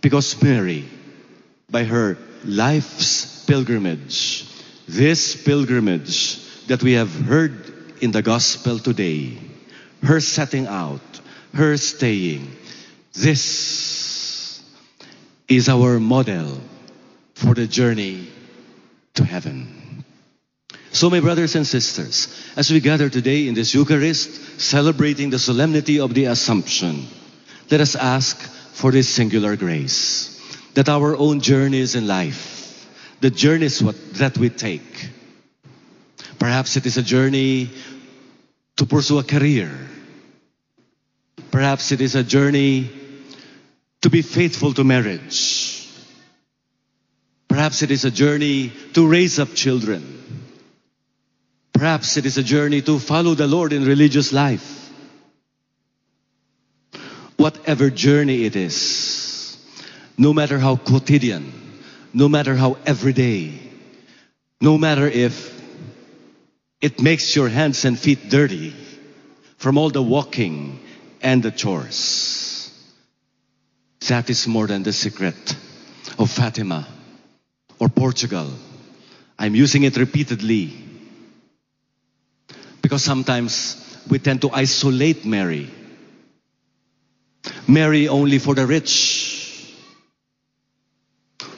[0.00, 0.88] Because Mary,
[1.72, 4.46] by her life's pilgrimage,
[4.86, 9.38] this pilgrimage that we have heard in the gospel today,
[10.02, 11.00] her setting out,
[11.54, 12.54] her staying,
[13.14, 14.62] this
[15.48, 16.60] is our model
[17.34, 18.28] for the journey
[19.14, 20.04] to heaven.
[20.92, 26.00] So, my brothers and sisters, as we gather today in this Eucharist, celebrating the solemnity
[26.00, 27.06] of the Assumption,
[27.70, 30.31] let us ask for this singular grace
[30.74, 32.88] that our own journeys in life,
[33.20, 35.10] the journeys what, that we take,
[36.38, 37.70] perhaps it is a journey
[38.76, 39.70] to pursue a career,
[41.50, 42.90] perhaps it is a journey
[44.00, 45.88] to be faithful to marriage,
[47.48, 50.18] perhaps it is a journey to raise up children.
[51.82, 54.88] Perhaps it is a journey to follow the Lord in religious life.
[57.36, 59.21] Whatever journey it is,
[60.18, 61.52] no matter how quotidian,
[62.12, 63.58] no matter how everyday,
[64.60, 65.60] no matter if
[66.80, 68.74] it makes your hands and feet dirty
[69.56, 70.80] from all the walking
[71.22, 72.70] and the chores.
[74.08, 75.56] That is more than the secret
[76.18, 76.86] of Fatima
[77.78, 78.50] or Portugal.
[79.38, 80.72] I'm using it repeatedly
[82.82, 83.78] because sometimes
[84.10, 85.70] we tend to isolate Mary.
[87.68, 89.21] Mary only for the rich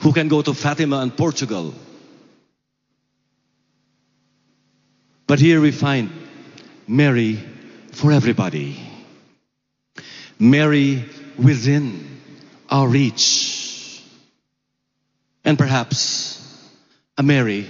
[0.05, 1.73] who can go to Fatima and Portugal.
[5.27, 6.11] But here we find
[6.87, 7.43] Mary
[7.91, 8.79] for everybody.
[10.39, 11.03] Mary
[11.39, 12.21] within
[12.69, 14.03] our reach.
[15.43, 16.39] And perhaps
[17.17, 17.67] a Mary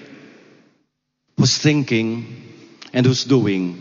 [1.36, 2.42] who's thinking
[2.92, 3.78] and who's doing,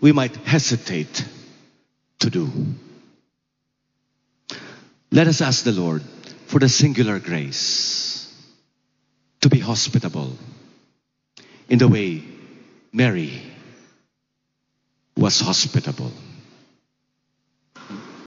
[0.00, 1.24] we might hesitate
[2.20, 2.48] to do.
[5.10, 6.04] Let us ask the Lord
[6.50, 8.26] for the singular grace
[9.40, 10.36] to be hospitable
[11.68, 12.24] in the way
[12.92, 13.40] Mary
[15.16, 16.10] was hospitable.